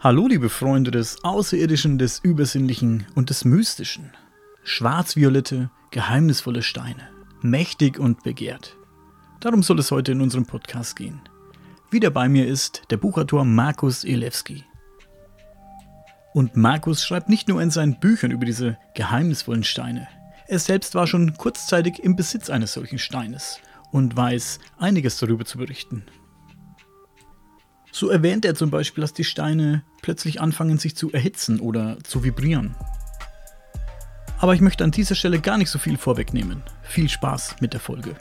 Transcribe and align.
Hallo 0.00 0.28
liebe 0.28 0.48
Freunde 0.48 0.92
des 0.92 1.24
Außerirdischen, 1.24 1.98
des 1.98 2.20
Übersinnlichen 2.20 3.04
und 3.16 3.30
des 3.30 3.44
Mystischen. 3.44 4.12
Schwarzviolette, 4.62 5.72
geheimnisvolle 5.90 6.62
Steine, 6.62 7.08
mächtig 7.42 7.98
und 7.98 8.22
begehrt. 8.22 8.76
Darum 9.40 9.64
soll 9.64 9.80
es 9.80 9.90
heute 9.90 10.12
in 10.12 10.20
unserem 10.20 10.46
Podcast 10.46 10.94
gehen. 10.94 11.20
Wieder 11.90 12.10
bei 12.10 12.28
mir 12.28 12.46
ist 12.46 12.82
der 12.90 12.96
Buchautor 12.96 13.44
Markus 13.44 14.04
Elewski. 14.04 14.62
Und 16.32 16.56
Markus 16.56 17.04
schreibt 17.04 17.28
nicht 17.28 17.48
nur 17.48 17.60
in 17.60 17.72
seinen 17.72 17.98
Büchern 17.98 18.30
über 18.30 18.46
diese 18.46 18.78
geheimnisvollen 18.94 19.64
Steine. 19.64 20.06
Er 20.46 20.60
selbst 20.60 20.94
war 20.94 21.08
schon 21.08 21.34
kurzzeitig 21.36 22.04
im 22.04 22.14
Besitz 22.14 22.50
eines 22.50 22.72
solchen 22.72 23.00
Steines 23.00 23.58
und 23.90 24.16
weiß 24.16 24.60
einiges 24.78 25.18
darüber 25.18 25.44
zu 25.44 25.58
berichten. 25.58 26.04
So 27.90 28.08
erwähnt 28.10 28.44
er 28.44 28.54
zum 28.54 28.70
Beispiel, 28.70 29.02
dass 29.02 29.12
die 29.12 29.24
Steine 29.24 29.82
plötzlich 30.02 30.40
anfangen 30.40 30.78
sich 30.78 30.94
zu 30.94 31.10
erhitzen 31.10 31.60
oder 31.60 31.98
zu 32.04 32.22
vibrieren. 32.22 32.74
Aber 34.38 34.54
ich 34.54 34.60
möchte 34.60 34.84
an 34.84 34.92
dieser 34.92 35.14
Stelle 35.14 35.40
gar 35.40 35.58
nicht 35.58 35.70
so 35.70 35.78
viel 35.78 35.96
vorwegnehmen. 35.96 36.62
Viel 36.82 37.08
Spaß 37.08 37.56
mit 37.60 37.72
der 37.72 37.80
Folge. 37.80 38.14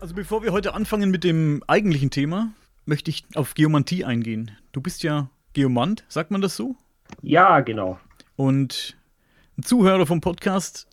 Also 0.00 0.14
bevor 0.14 0.42
wir 0.42 0.52
heute 0.52 0.74
anfangen 0.74 1.10
mit 1.10 1.24
dem 1.24 1.62
eigentlichen 1.66 2.10
Thema, 2.10 2.52
möchte 2.84 3.10
ich 3.10 3.24
auf 3.34 3.54
Geomantie 3.54 4.04
eingehen. 4.04 4.50
Du 4.72 4.80
bist 4.80 5.02
ja 5.02 5.30
Geomant, 5.52 6.04
sagt 6.08 6.30
man 6.30 6.40
das 6.40 6.56
so? 6.56 6.76
Ja, 7.22 7.60
genau. 7.60 7.98
Und 8.36 8.96
ein 9.56 9.62
Zuhörer 9.62 10.06
vom 10.06 10.20
Podcast 10.20 10.86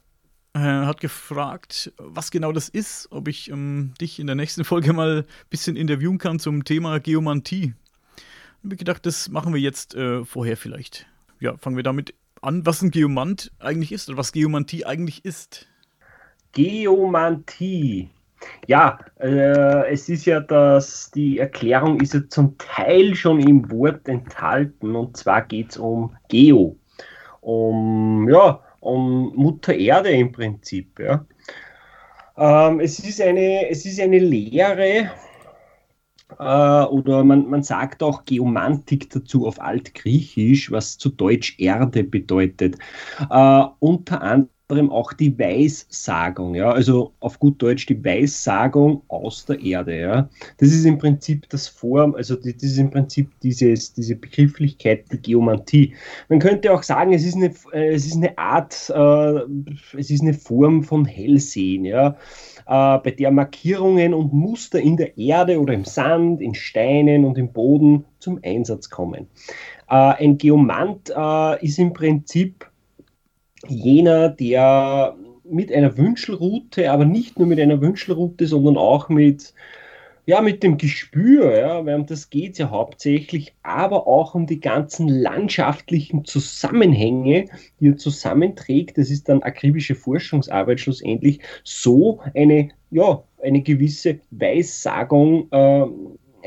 äh, 0.58 0.86
hat 0.86 1.00
gefragt, 1.00 1.94
was 1.98 2.32
genau 2.32 2.52
das 2.52 2.70
ist, 2.70 3.08
ob 3.12 3.28
ich 3.28 3.50
ähm, 3.50 3.94
dich 4.02 4.20
in 4.20 4.28
der 4.28 4.36
nächsten 4.36 4.64
Folge 4.64 4.94
mal 4.94 5.20
ein 5.20 5.50
bisschen 5.50 5.76
interviewen 5.76 6.18
kann 6.18 6.40
zum 6.40 6.64
Thema 6.64 7.00
Geomantie. 7.00 7.74
Ich 8.18 8.64
habe 8.64 8.76
gedacht, 8.76 9.06
das 9.06 9.30
machen 9.30 9.54
wir 9.54 9.62
jetzt 9.62 9.96
äh, 9.96 10.26
vorher 10.26 10.58
vielleicht. 10.58 11.06
Ja, 11.40 11.56
fangen 11.58 11.76
wir 11.76 11.84
damit 11.84 12.16
an, 12.42 12.66
was 12.66 12.82
ein 12.82 12.92
Geomant 12.92 13.52
eigentlich 13.60 13.92
ist 13.92 14.10
oder 14.10 14.18
was 14.18 14.32
Geomantie 14.32 14.86
eigentlich 14.86 15.24
ist. 15.24 15.68
Geomantie. 16.52 18.10
Ja, 18.68 19.00
äh, 19.20 19.92
es 19.92 20.10
ist 20.10 20.26
ja 20.26 20.40
dass 20.40 21.12
die 21.12 21.40
Erklärung 21.40 22.00
ist 22.00 22.14
ja 22.14 22.22
zum 22.30 22.58
Teil 22.58 23.16
schon 23.16 23.40
im 23.40 23.70
Wort 23.72 24.08
enthalten 24.08 24.96
und 24.96 25.18
zwar 25.18 25.44
geht 25.44 25.72
es 25.72 25.78
um 25.78 26.16
Geo. 26.30 26.78
Um, 27.42 28.28
ja, 28.30 28.62
um 28.80 29.34
Mutter 29.36 29.76
Erde 29.76 30.10
im 30.12 30.32
Prinzip. 30.32 31.00
Ja. 31.00 31.26
Ähm, 32.38 32.80
es, 32.80 33.00
ist 33.00 33.22
eine, 33.22 33.70
es 33.70 33.86
ist 33.86 34.00
eine 34.00 34.20
Lehre, 34.20 35.12
äh, 36.40 36.84
oder 36.86 37.24
man, 37.24 37.50
man 37.50 37.64
sagt 37.64 38.04
auch 38.04 38.26
Geomantik 38.26 39.10
dazu 39.10 39.48
auf 39.48 39.60
Altgriechisch, 39.62 40.72
was 40.72 40.98
zu 40.98 41.10
Deutsch 41.10 41.60
Erde 41.60 42.04
bedeutet. 42.04 42.78
Äh, 43.30 43.64
unter 43.80 44.22
anderem 44.22 44.50
anderem 44.70 44.92
auch 44.92 45.14
die 45.14 45.38
Weissagung, 45.40 46.54
ja, 46.54 46.70
also 46.70 47.14
auf 47.22 47.40
gut 47.40 47.62
Deutsch 47.62 47.86
die 47.86 48.04
Weissagung 48.04 49.02
aus 49.08 49.46
der 49.46 49.62
Erde, 49.62 49.98
ja. 49.98 50.30
Das 50.58 50.70
ist 50.70 50.84
im 50.84 50.98
Prinzip 50.98 51.48
das 51.50 51.70
Form, 51.70 52.16
also 52.16 52.36
das 52.36 52.62
ist 52.62 52.78
im 52.78 52.90
Prinzip 52.90 53.30
dieses, 53.42 53.94
diese 53.94 54.18
Begrifflichkeit, 54.18 55.06
die 55.10 55.22
Geomantie. 55.22 55.96
Man 56.28 56.40
könnte 56.40 56.74
auch 56.74 56.84
sagen, 56.84 57.14
es 57.14 57.24
ist 57.24 57.38
eine, 57.38 57.54
äh, 57.72 57.94
es 57.94 58.06
ist 58.06 58.18
eine 58.18 58.38
Art, 58.38 58.92
äh, 58.94 59.98
es 59.98 60.10
ist 60.10 60.22
eine 60.22 60.34
Form 60.34 60.84
von 60.84 61.06
Hellsehen, 61.06 61.86
ja. 61.86 62.18
Äh, 62.68 62.98
bei 63.00 63.16
der 63.18 63.32
Markierungen 63.32 64.14
und 64.14 64.34
Muster 64.34 64.82
in 64.82 64.98
der 64.98 65.18
Erde 65.18 65.62
oder 65.62 65.74
im 65.74 65.86
Sand, 65.86 66.42
in 66.42 66.54
Steinen 66.54 67.24
und 67.24 67.38
im 67.38 67.54
Boden 67.54 68.04
zum 68.20 68.38
Einsatz 68.44 68.90
kommen. 68.90 69.28
Äh, 69.90 69.94
ein 69.96 70.38
Geomant 70.38 71.10
äh, 71.16 71.66
ist 71.66 71.80
im 71.80 71.94
Prinzip 71.94 72.67
jener, 73.68 74.30
der 74.30 75.16
mit 75.50 75.72
einer 75.72 75.98
Wünschelroute, 75.98 76.92
aber 76.92 77.06
nicht 77.06 77.40
nur 77.40 77.48
mit 77.48 77.60
einer 77.60 77.82
Wünschelroute, 77.82 78.48
sondern 78.48 78.78
auch 78.78 79.10
mit, 79.10 79.54
ja, 80.26 80.42
mit 80.42 80.62
dem 80.62 80.78
Gespür, 80.78 81.58
ja, 81.58 81.86
weil 81.86 81.96
um 81.96 82.06
das 82.06 82.30
geht 82.30 82.54
es 82.54 82.58
ja 82.58 82.70
hauptsächlich, 82.70 83.56
aber 83.64 84.08
auch 84.08 84.36
um 84.36 84.46
die 84.46 84.60
ganzen 84.60 85.08
landschaftlichen 85.08 86.26
Zusammenhänge, 86.26 87.46
die 87.80 87.90
er 87.90 87.98
zusammenträgt. 87.98 88.98
Das 88.98 89.10
ist 89.10 89.30
dann 89.30 89.42
akribische 89.42 89.96
Forschungsarbeit 89.96 90.82
schlussendlich, 90.82 91.40
so 91.64 92.20
eine, 92.36 92.70
ja, 92.92 93.24
eine 93.42 93.62
gewisse 93.62 94.20
Weissagung 94.32 95.48
äh, 95.52 95.86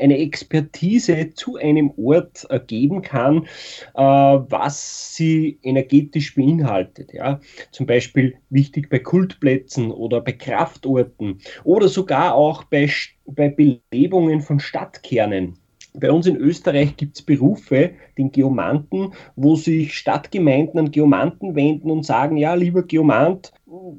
eine 0.01 0.17
Expertise 0.17 1.33
zu 1.33 1.57
einem 1.57 1.91
Ort 1.97 2.45
äh, 2.49 2.59
geben 2.59 3.01
kann, 3.01 3.45
äh, 3.93 4.01
was 4.01 5.15
sie 5.15 5.59
energetisch 5.63 6.35
beinhaltet. 6.35 7.13
Ja? 7.13 7.39
Zum 7.71 7.85
Beispiel 7.85 8.35
wichtig 8.49 8.89
bei 8.89 8.99
Kultplätzen 8.99 9.91
oder 9.91 10.21
bei 10.21 10.33
Kraftorten 10.33 11.39
oder 11.63 11.87
sogar 11.87 12.33
auch 12.33 12.63
bei, 12.65 12.89
bei 13.25 13.49
Belebungen 13.49 14.41
von 14.41 14.59
Stadtkernen. 14.59 15.60
Bei 15.93 16.11
uns 16.11 16.25
in 16.25 16.37
Österreich 16.37 16.95
gibt 16.95 17.17
es 17.17 17.21
Berufe, 17.21 17.91
den 18.17 18.31
Geomanten, 18.31 19.13
wo 19.35 19.55
sich 19.55 19.97
Stadtgemeinden 19.97 20.79
an 20.79 20.91
Geomanten 20.91 21.55
wenden 21.55 21.91
und 21.91 22.05
sagen, 22.05 22.37
ja, 22.37 22.53
lieber 22.53 22.83
Geomant, 22.83 23.51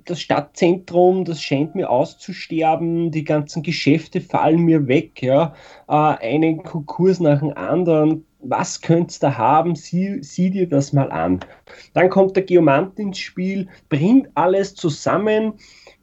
das 0.04 0.20
Stadtzentrum, 0.20 1.24
das 1.24 1.42
scheint 1.42 1.74
mir 1.74 1.90
auszusterben, 1.90 3.10
die 3.10 3.24
ganzen 3.24 3.62
Geschäfte 3.62 4.20
fallen 4.20 4.62
mir 4.62 4.86
weg, 4.86 5.22
ja, 5.22 5.54
äh, 5.88 5.92
einen 5.92 6.62
Konkurs 6.62 7.20
nach 7.20 7.40
dem 7.40 7.56
anderen, 7.56 8.24
was 8.40 8.80
könntest 8.80 9.22
da 9.22 9.36
haben, 9.36 9.74
sieh, 9.76 10.22
sieh, 10.22 10.50
dir 10.50 10.68
das 10.68 10.92
mal 10.92 11.10
an. 11.10 11.40
Dann 11.94 12.10
kommt 12.10 12.36
der 12.36 12.42
Geomant 12.42 12.98
ins 12.98 13.18
Spiel, 13.18 13.68
bringt 13.88 14.28
alles 14.34 14.74
zusammen, 14.74 15.54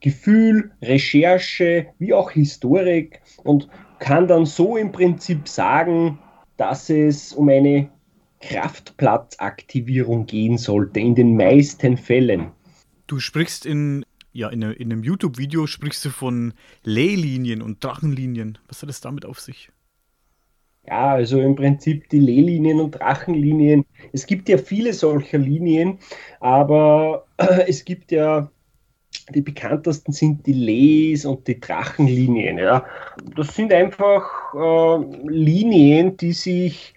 Gefühl, 0.02 0.72
Recherche, 0.82 1.88
wie 2.00 2.14
auch 2.14 2.32
Historik. 2.32 3.22
Und 3.44 3.68
kann 4.00 4.28
dann 4.28 4.46
so 4.46 4.78
im 4.78 4.92
Prinzip 4.92 5.48
sagen, 5.48 6.20
dass 6.58 6.90
es 6.90 7.34
um 7.34 7.50
eine 7.50 7.90
Kraftplatzaktivierung 8.42 10.26
gehen 10.26 10.58
sollte, 10.58 11.00
in 11.00 11.16
den 11.16 11.36
meisten 11.36 11.98
Fällen. 11.98 12.52
Du 13.08 13.20
sprichst 13.20 13.66
in, 13.66 14.06
ja, 14.32 14.50
in, 14.50 14.62
in 14.62 14.92
einem 14.92 15.04
YouTube-Video 15.04 15.68
sprichst 15.68 16.06
du 16.06 16.10
von 16.10 16.54
Leylinien 16.84 17.62
und 17.62 17.84
Drachenlinien. 17.84 18.58
Was 18.68 18.82
hat 18.82 18.90
es 18.90 19.02
damit 19.02 19.26
auf 19.26 19.40
sich? 19.40 19.72
Ja, 20.88 21.12
also 21.12 21.40
im 21.42 21.56
Prinzip 21.56 22.10
die 22.10 22.20
Leylinien 22.20 22.80
und 22.80 22.92
Drachenlinien. 22.92 23.86
Es 24.14 24.26
gibt 24.26 24.50
ja 24.50 24.58
viele 24.58 24.94
solcher 24.94 25.38
Linien, 25.38 26.00
aber 26.40 27.26
es 27.68 27.86
gibt 27.86 28.12
ja 28.12 28.50
die 29.34 29.42
bekanntesten 29.42 30.12
sind 30.12 30.46
die 30.46 30.54
Leys 30.54 31.26
und 31.26 31.48
die 31.48 31.60
Drachenlinien. 31.60 32.58
Ja. 32.58 32.86
Das 33.36 33.56
sind 33.56 33.72
einfach 33.72 34.24
äh, 34.54 35.28
Linien, 35.28 36.18
die 36.18 36.34
sich 36.34 36.96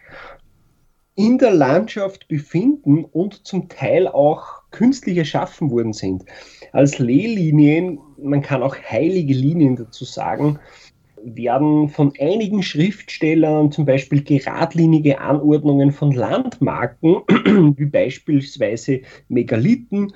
in 1.14 1.38
der 1.38 1.52
Landschaft 1.52 2.26
befinden 2.28 3.04
und 3.04 3.46
zum 3.46 3.68
Teil 3.68 4.08
auch 4.08 4.62
künstlich 4.70 5.18
erschaffen 5.18 5.70
worden 5.70 5.92
sind. 5.92 6.24
Als 6.72 6.98
Lehlinien, 6.98 7.98
man 8.16 8.40
kann 8.40 8.62
auch 8.62 8.76
heilige 8.76 9.34
Linien 9.34 9.76
dazu 9.76 10.06
sagen, 10.06 10.58
werden 11.24 11.88
von 11.88 12.12
einigen 12.18 12.62
Schriftstellern 12.62 13.70
zum 13.70 13.84
Beispiel 13.84 14.24
geradlinige 14.24 15.20
Anordnungen 15.20 15.92
von 15.92 16.12
Landmarken, 16.12 17.22
wie 17.76 17.86
beispielsweise 17.86 19.02
Megalithen, 19.28 20.12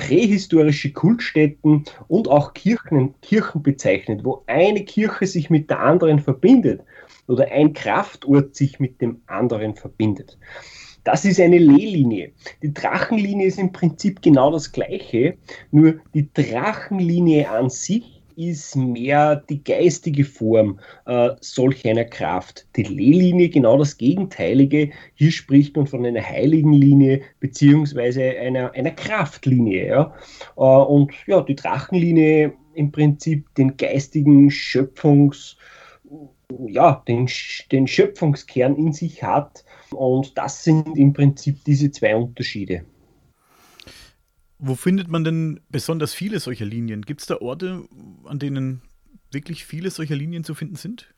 prähistorische 0.00 0.92
Kultstätten 0.92 1.84
und 2.08 2.26
auch 2.26 2.54
Kirchen, 2.54 3.14
Kirchen 3.20 3.62
bezeichnet, 3.62 4.24
wo 4.24 4.42
eine 4.46 4.82
Kirche 4.84 5.26
sich 5.26 5.50
mit 5.50 5.68
der 5.68 5.80
anderen 5.80 6.20
verbindet 6.20 6.80
oder 7.28 7.50
ein 7.52 7.74
Kraftort 7.74 8.56
sich 8.56 8.80
mit 8.80 9.00
dem 9.02 9.20
anderen 9.26 9.74
verbindet. 9.74 10.38
Das 11.04 11.26
ist 11.26 11.38
eine 11.38 11.58
Lehlinie. 11.58 12.32
Die 12.62 12.72
Drachenlinie 12.72 13.46
ist 13.46 13.58
im 13.58 13.72
Prinzip 13.72 14.22
genau 14.22 14.50
das 14.50 14.72
gleiche, 14.72 15.36
nur 15.70 16.00
die 16.14 16.32
Drachenlinie 16.32 17.50
an 17.50 17.68
sich 17.68 18.19
ist 18.48 18.76
mehr 18.76 19.36
die 19.36 19.62
geistige 19.62 20.24
Form 20.24 20.80
äh, 21.06 21.30
solch 21.40 21.86
einer 21.86 22.04
Kraft. 22.04 22.66
Die 22.76 22.84
Lehlinie 22.84 23.48
genau 23.48 23.76
das 23.76 23.96
Gegenteilige. 23.98 24.90
Hier 25.14 25.32
spricht 25.32 25.76
man 25.76 25.86
von 25.86 26.04
einer 26.06 26.22
heiligen 26.22 26.72
Linie 26.72 27.22
beziehungsweise 27.40 28.22
einer, 28.22 28.72
einer 28.74 28.92
Kraftlinie. 28.92 29.86
Ja? 29.86 30.14
Äh, 30.56 30.60
und 30.60 31.12
ja, 31.26 31.40
die 31.42 31.56
Drachenlinie 31.56 32.52
im 32.74 32.92
Prinzip 32.92 33.54
den 33.56 33.76
geistigen 33.76 34.50
Schöpfungs, 34.50 35.56
ja, 36.66 37.02
den, 37.06 37.28
den 37.70 37.86
Schöpfungskern 37.86 38.76
in 38.76 38.92
sich 38.92 39.22
hat. 39.22 39.64
Und 39.92 40.36
das 40.38 40.64
sind 40.64 40.96
im 40.96 41.12
Prinzip 41.12 41.64
diese 41.64 41.90
zwei 41.90 42.16
Unterschiede. 42.16 42.84
Wo 44.62 44.74
findet 44.74 45.08
man 45.08 45.24
denn 45.24 45.60
besonders 45.70 46.12
viele 46.12 46.38
solcher 46.38 46.66
Linien? 46.66 47.02
Gibt 47.02 47.22
es 47.22 47.26
da 47.26 47.40
Orte, 47.40 47.84
an 48.24 48.38
denen 48.38 48.82
wirklich 49.32 49.64
viele 49.64 49.90
solcher 49.90 50.16
Linien 50.16 50.44
zu 50.44 50.54
finden 50.54 50.76
sind? 50.76 51.14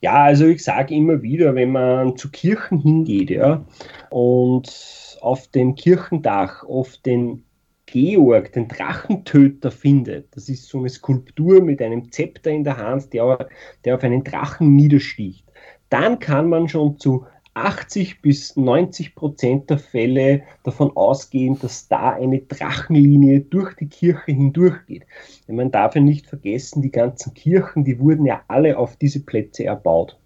Ja, 0.00 0.24
also 0.24 0.46
ich 0.46 0.64
sage 0.64 0.94
immer 0.94 1.22
wieder, 1.22 1.54
wenn 1.54 1.72
man 1.72 2.16
zu 2.16 2.30
Kirchen 2.30 2.78
hingeht, 2.78 3.30
ja, 3.30 3.64
und 4.10 5.18
auf 5.20 5.48
dem 5.48 5.74
Kirchendach 5.74 6.64
oft 6.64 7.04
den 7.06 7.44
Georg, 7.86 8.52
den 8.52 8.68
Drachentöter 8.68 9.70
findet, 9.70 10.34
das 10.36 10.48
ist 10.48 10.68
so 10.68 10.78
eine 10.78 10.88
Skulptur 10.88 11.62
mit 11.62 11.80
einem 11.82 12.10
Zepter 12.10 12.50
in 12.50 12.64
der 12.64 12.78
Hand, 12.78 13.12
der, 13.12 13.48
der 13.84 13.94
auf 13.94 14.02
einen 14.02 14.24
Drachen 14.24 14.74
niedersticht, 14.74 15.46
dann 15.88 16.18
kann 16.18 16.48
man 16.48 16.68
schon 16.68 16.98
zu 16.98 17.26
80 17.54 18.22
bis 18.22 18.56
90 18.56 19.14
Prozent 19.14 19.70
der 19.70 19.78
Fälle 19.78 20.42
davon 20.64 20.96
ausgehen, 20.96 21.58
dass 21.60 21.88
da 21.88 22.10
eine 22.10 22.40
Drachenlinie 22.40 23.40
durch 23.40 23.74
die 23.74 23.88
Kirche 23.88 24.32
hindurchgeht. 24.32 25.04
Man 25.48 25.70
darf 25.70 25.94
ja 25.94 26.00
nicht 26.00 26.26
vergessen, 26.26 26.82
die 26.82 26.90
ganzen 26.90 27.34
Kirchen, 27.34 27.84
die 27.84 27.98
wurden 27.98 28.24
ja 28.26 28.42
alle 28.48 28.78
auf 28.78 28.96
diese 28.96 29.20
Plätze 29.20 29.64
erbaut. 29.64 30.18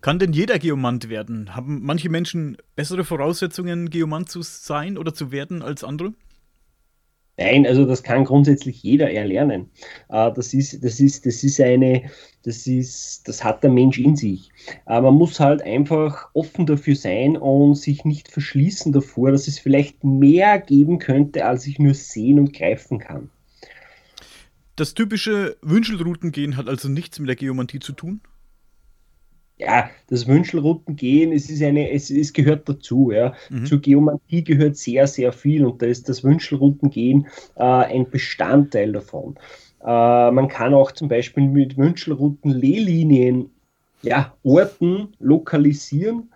Kann 0.00 0.18
denn 0.18 0.32
jeder 0.32 0.58
Geomant 0.58 1.08
werden? 1.08 1.56
Haben 1.56 1.82
manche 1.82 2.08
Menschen 2.08 2.56
bessere 2.76 3.04
Voraussetzungen, 3.04 3.90
Geomant 3.90 4.30
zu 4.30 4.42
sein 4.42 4.96
oder 4.96 5.12
zu 5.12 5.32
werden 5.32 5.60
als 5.60 5.82
andere? 5.82 6.12
Nein, 7.38 7.66
also 7.66 7.86
das 7.86 8.02
kann 8.02 8.24
grundsätzlich 8.24 8.82
jeder 8.82 9.12
erlernen. 9.12 9.70
Äh, 10.08 10.32
das 10.32 10.52
ist, 10.52 10.84
das 10.84 10.98
ist, 10.98 11.24
das 11.24 11.44
ist 11.44 11.60
eine, 11.60 12.10
das 12.42 12.66
ist, 12.66 13.28
das 13.28 13.44
hat 13.44 13.62
der 13.62 13.70
Mensch 13.70 13.98
in 13.98 14.16
sich. 14.16 14.50
Äh, 14.86 15.00
man 15.00 15.14
muss 15.14 15.38
halt 15.38 15.62
einfach 15.62 16.28
offen 16.34 16.66
dafür 16.66 16.96
sein 16.96 17.36
und 17.36 17.76
sich 17.76 18.04
nicht 18.04 18.28
verschließen 18.28 18.92
davor, 18.92 19.30
dass 19.30 19.46
es 19.46 19.60
vielleicht 19.60 20.02
mehr 20.02 20.58
geben 20.58 20.98
könnte, 20.98 21.46
als 21.46 21.66
ich 21.68 21.78
nur 21.78 21.94
sehen 21.94 22.40
und 22.40 22.52
greifen 22.52 22.98
kann. 22.98 23.30
Das 24.74 24.94
typische 24.94 25.56
Wünschelroutengehen 25.62 26.56
hat 26.56 26.68
also 26.68 26.88
nichts 26.88 27.20
mit 27.20 27.28
der 27.28 27.36
Geomantie 27.36 27.78
zu 27.78 27.92
tun? 27.92 28.20
Ja, 29.58 29.90
das 30.08 30.26
Wünschelroutengehen, 30.26 31.32
es 31.32 31.50
ist 31.50 31.62
eine, 31.62 31.90
es, 31.90 32.10
es 32.10 32.32
gehört 32.32 32.68
dazu, 32.68 33.10
ja. 33.10 33.34
Mhm. 33.50 33.66
Zur 33.66 33.80
Geomantie 33.80 34.44
gehört 34.44 34.76
sehr, 34.76 35.06
sehr 35.06 35.32
viel 35.32 35.66
und 35.66 35.82
da 35.82 35.86
ist 35.86 36.08
das 36.08 36.22
Wünschelroutengehen 36.22 37.26
äh, 37.56 37.62
ein 37.62 38.08
Bestandteil 38.08 38.92
davon. 38.92 39.34
Äh, 39.82 40.30
man 40.30 40.48
kann 40.48 40.74
auch 40.74 40.92
zum 40.92 41.08
Beispiel 41.08 41.48
mit 41.48 41.76
Wünschelrouten 41.76 42.52
Lehlinien 42.52 43.50
ja, 44.02 44.32
Orten 44.44 45.08
lokalisieren 45.18 46.30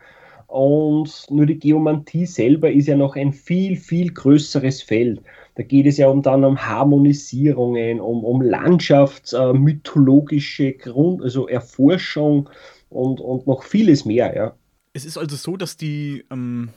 und 0.49 1.27
nur 1.31 1.47
die 1.47 1.59
Geomantie 1.59 2.27
selber 2.27 2.71
ist 2.71 2.89
ja 2.89 2.97
noch 2.97 3.17
ein 3.17 3.33
viel, 3.33 3.77
viel 3.77 4.13
größeres 4.13 4.83
Feld. 4.83 5.23
Da 5.55 5.63
geht 5.63 5.87
es 5.87 5.97
ja 5.99 6.09
um 6.09 6.23
dann 6.23 6.45
um 6.45 6.59
Harmonisierungen, 6.59 8.01
um, 8.01 8.25
um 8.25 8.43
landschaftsmythologische 8.43 10.65
äh, 10.65 10.73
Grund, 10.73 11.23
also 11.23 11.47
Erforschung 11.47 12.51
und, 12.93 13.21
und 13.21 13.47
noch 13.47 13.65
vieles 13.65 14.05
mehr, 14.05 14.35
ja. 14.35 14.57
Es 14.93 15.05
ist 15.05 15.17
also 15.17 15.37
so, 15.37 15.57
dass 15.57 15.77
die, 15.77 16.25
ähm, 16.31 16.71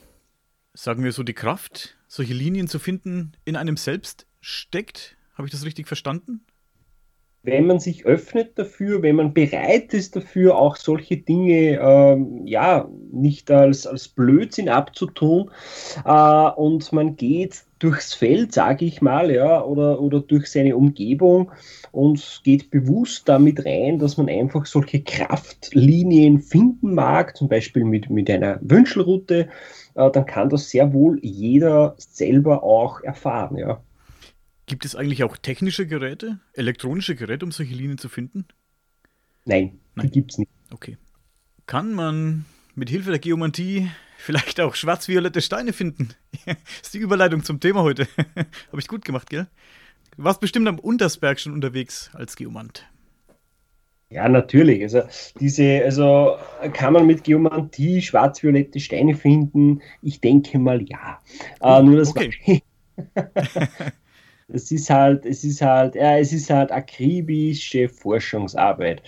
sagen 0.74 1.04
wir 1.04 1.12
so, 1.12 1.22
die 1.22 1.34
Kraft, 1.34 1.96
solche 2.08 2.34
Linien 2.34 2.68
zu 2.68 2.78
finden, 2.78 3.32
in 3.44 3.56
einem 3.56 3.76
selbst 3.76 4.26
steckt. 4.40 5.16
Habe 5.34 5.46
ich 5.46 5.52
das 5.52 5.64
richtig 5.64 5.86
verstanden? 5.86 6.44
Wenn 7.46 7.66
man 7.66 7.78
sich 7.78 8.04
öffnet 8.04 8.58
dafür, 8.58 9.02
wenn 9.02 9.16
man 9.16 9.32
bereit 9.32 9.94
ist 9.94 10.16
dafür, 10.16 10.58
auch 10.58 10.76
solche 10.76 11.16
Dinge 11.16 11.78
ähm, 11.80 12.42
ja 12.44 12.88
nicht 13.12 13.50
als, 13.50 13.86
als 13.86 14.08
Blödsinn 14.08 14.68
abzutun 14.68 15.50
äh, 16.04 16.50
und 16.56 16.92
man 16.92 17.16
geht 17.16 17.64
durchs 17.78 18.14
Feld, 18.14 18.52
sage 18.52 18.84
ich 18.84 19.00
mal, 19.00 19.30
ja, 19.30 19.62
oder, 19.62 20.00
oder 20.00 20.20
durch 20.20 20.50
seine 20.50 20.76
Umgebung 20.76 21.52
und 21.92 22.40
geht 22.42 22.70
bewusst 22.70 23.28
damit 23.28 23.64
rein, 23.64 23.98
dass 23.98 24.16
man 24.16 24.28
einfach 24.28 24.66
solche 24.66 25.02
Kraftlinien 25.02 26.40
finden 26.40 26.94
mag, 26.94 27.36
zum 27.36 27.48
Beispiel 27.48 27.84
mit, 27.84 28.10
mit 28.10 28.28
einer 28.28 28.58
Wünschelroute, 28.60 29.48
äh, 29.94 30.10
dann 30.10 30.26
kann 30.26 30.48
das 30.48 30.70
sehr 30.70 30.92
wohl 30.92 31.20
jeder 31.22 31.94
selber 31.98 32.64
auch 32.64 33.02
erfahren, 33.02 33.56
ja. 33.56 33.80
Gibt 34.66 34.84
es 34.84 34.96
eigentlich 34.96 35.22
auch 35.22 35.36
technische 35.36 35.86
Geräte, 35.86 36.40
elektronische 36.52 37.14
Geräte, 37.14 37.44
um 37.44 37.52
solche 37.52 37.74
Linien 37.74 37.98
zu 37.98 38.08
finden? 38.08 38.46
Nein, 39.44 39.78
Nein. 39.94 40.06
die 40.06 40.12
gibt 40.12 40.32
es 40.32 40.38
nicht. 40.38 40.50
Okay. 40.72 40.98
Kann 41.66 41.94
man 41.94 42.44
mit 42.74 42.90
Hilfe 42.90 43.10
der 43.10 43.20
Geomantie 43.20 43.88
vielleicht 44.18 44.60
auch 44.60 44.74
schwarz-violette 44.74 45.40
Steine 45.40 45.72
finden? 45.72 46.08
das 46.46 46.56
ist 46.82 46.94
die 46.94 46.98
Überleitung 46.98 47.44
zum 47.44 47.60
Thema 47.60 47.82
heute. 47.82 48.08
Habe 48.36 48.80
ich 48.80 48.88
gut 48.88 49.04
gemacht, 49.04 49.30
gell? 49.30 49.46
Du 50.16 50.24
warst 50.24 50.40
bestimmt 50.40 50.66
am 50.66 50.80
Untersberg 50.80 51.38
schon 51.38 51.52
unterwegs 51.52 52.10
als 52.14 52.34
Geomant. 52.34 52.88
Ja, 54.10 54.28
natürlich. 54.28 54.82
Also 54.82 55.02
diese, 55.38 55.82
also 55.84 56.38
kann 56.72 56.92
man 56.92 57.06
mit 57.06 57.22
Geomantie 57.22 58.02
schwarz-violette 58.02 58.80
Steine 58.80 59.14
finden? 59.14 59.80
Ich 60.02 60.20
denke 60.20 60.58
mal 60.58 60.82
ja. 60.88 61.20
Äh, 61.60 61.82
nur 61.82 61.98
das 61.98 62.10
okay. 62.10 62.62
Es 64.48 64.70
ist 64.70 64.90
halt, 64.90 65.26
es 65.26 65.42
ist 65.42 65.60
halt, 65.60 65.96
ja, 65.96 66.18
es 66.18 66.32
ist 66.32 66.50
halt 66.50 66.70
akribische 66.70 67.88
Forschungsarbeit. 67.88 69.02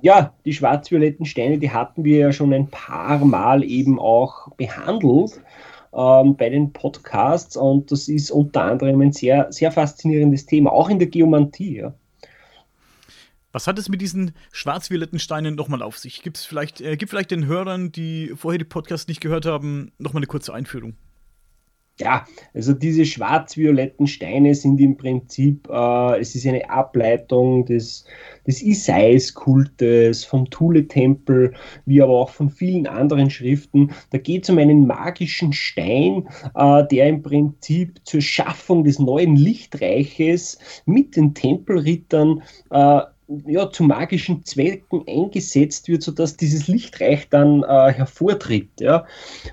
Ja, 0.00 0.32
die 0.44 0.52
schwarz-violetten 0.52 1.26
Steine, 1.26 1.58
die 1.58 1.70
hatten 1.70 2.04
wir 2.04 2.18
ja 2.18 2.32
schon 2.32 2.52
ein 2.52 2.68
paar 2.68 3.18
Mal 3.24 3.64
eben 3.64 3.98
auch 3.98 4.48
behandelt 4.56 5.42
ähm, 5.92 6.36
bei 6.36 6.50
den 6.50 6.72
Podcasts 6.72 7.56
und 7.56 7.90
das 7.90 8.08
ist 8.08 8.30
unter 8.30 8.62
anderem 8.62 9.00
ein 9.00 9.12
sehr, 9.12 9.50
sehr 9.50 9.72
faszinierendes 9.72 10.46
Thema, 10.46 10.72
auch 10.72 10.88
in 10.88 11.00
der 11.00 11.08
Geomantie. 11.08 11.78
Ja. 11.78 11.94
Was 13.50 13.66
hat 13.66 13.78
es 13.78 13.88
mit 13.88 14.02
diesen 14.02 14.32
schwarz-violetten 14.52 15.18
Steinen 15.18 15.54
nochmal 15.54 15.82
auf 15.82 15.98
sich? 15.98 16.22
Gibt 16.22 16.36
es 16.36 16.44
vielleicht, 16.44 16.80
äh, 16.80 16.96
gibt 16.96 17.10
vielleicht 17.10 17.30
den 17.30 17.46
Hörern, 17.46 17.90
die 17.90 18.34
vorher 18.36 18.58
die 18.58 18.64
Podcasts 18.64 19.08
nicht 19.08 19.20
gehört 19.20 19.46
haben, 19.46 19.92
nochmal 19.98 20.20
eine 20.20 20.26
kurze 20.26 20.52
Einführung? 20.52 20.94
Ja, 21.98 22.26
also 22.52 22.74
diese 22.74 23.06
schwarz-violetten 23.06 24.06
Steine 24.06 24.54
sind 24.54 24.78
im 24.82 24.98
Prinzip, 24.98 25.66
äh, 25.70 26.20
es 26.20 26.34
ist 26.34 26.46
eine 26.46 26.68
Ableitung 26.68 27.64
des, 27.64 28.04
des 28.46 28.62
Isais-Kultes, 28.62 30.22
vom 30.26 30.50
Thule-Tempel, 30.50 31.54
wie 31.86 32.02
aber 32.02 32.12
auch 32.12 32.28
von 32.28 32.50
vielen 32.50 32.86
anderen 32.86 33.30
Schriften. 33.30 33.92
Da 34.10 34.18
geht 34.18 34.44
es 34.44 34.50
um 34.50 34.58
einen 34.58 34.86
magischen 34.86 35.54
Stein, 35.54 36.28
äh, 36.54 36.86
der 36.86 37.08
im 37.08 37.22
Prinzip 37.22 37.98
zur 38.04 38.20
Schaffung 38.20 38.84
des 38.84 38.98
neuen 38.98 39.34
Lichtreiches 39.34 40.58
mit 40.84 41.16
den 41.16 41.32
Tempelrittern 41.32 42.42
äh, 42.72 43.00
ja, 43.46 43.70
zu 43.70 43.84
magischen 43.84 44.44
Zwecken 44.44 45.04
eingesetzt 45.08 45.88
wird, 45.88 46.02
sodass 46.02 46.36
dieses 46.36 46.68
Lichtreich 46.68 47.28
dann 47.28 47.62
äh, 47.64 47.92
hervortritt. 47.92 48.70
Ja? 48.80 49.06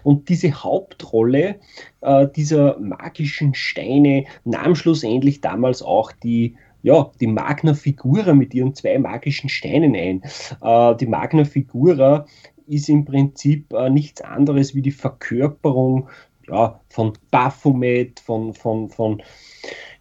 Und 0.03 0.29
diese 0.29 0.51
Hauptrolle 0.51 1.55
äh, 2.01 2.27
dieser 2.35 2.79
magischen 2.79 3.55
Steine 3.55 4.25
nahm 4.45 4.75
schlussendlich 4.75 5.41
damals 5.41 5.81
auch 5.81 6.11
die 6.11 6.55
ja, 6.85 7.09
die 7.21 7.27
Magna 7.27 7.73
Figura 7.73 8.33
mit 8.33 8.53
ihren 8.53 8.75
zwei 8.75 8.99
magischen 8.99 9.47
Steinen 9.49 9.95
ein. 9.95 10.21
Äh, 10.61 10.97
die 10.97 11.05
Magna 11.05 11.45
Figura 11.45 12.25
ist 12.67 12.89
im 12.89 13.05
Prinzip 13.05 13.71
äh, 13.73 13.89
nichts 13.89 14.21
anderes 14.21 14.75
wie 14.75 14.81
die 14.81 14.91
Verkörperung 14.91 16.09
ja, 16.49 16.81
von 16.89 17.13
Baphomet, 17.31 18.19
von, 18.19 18.53
von, 18.53 18.89
von, 18.89 19.23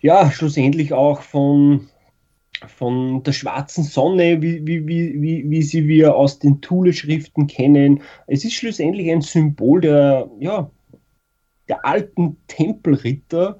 ja, 0.01 0.29
schlussendlich 0.33 0.93
auch 0.93 1.23
von, 1.23 1.89
von 2.69 3.23
der 3.23 3.33
schwarzen 3.33 3.85
Sonne, 3.85 4.43
wie, 4.43 4.67
wie, 4.67 4.87
wie, 4.87 5.49
wie, 5.49 5.63
sie 5.63 5.87
wir 5.89 6.15
aus 6.15 6.39
den 6.39 6.61
Thule-Schriften 6.61 7.47
kennen. 7.47 8.03
Es 8.27 8.45
ist 8.45 8.55
schlussendlich 8.55 9.11
ein 9.11 9.21
Symbol 9.21 9.81
der, 9.81 10.31
ja, 10.41 10.71
der 11.69 11.85
alten 11.85 12.37
Tempelritter 12.49 13.59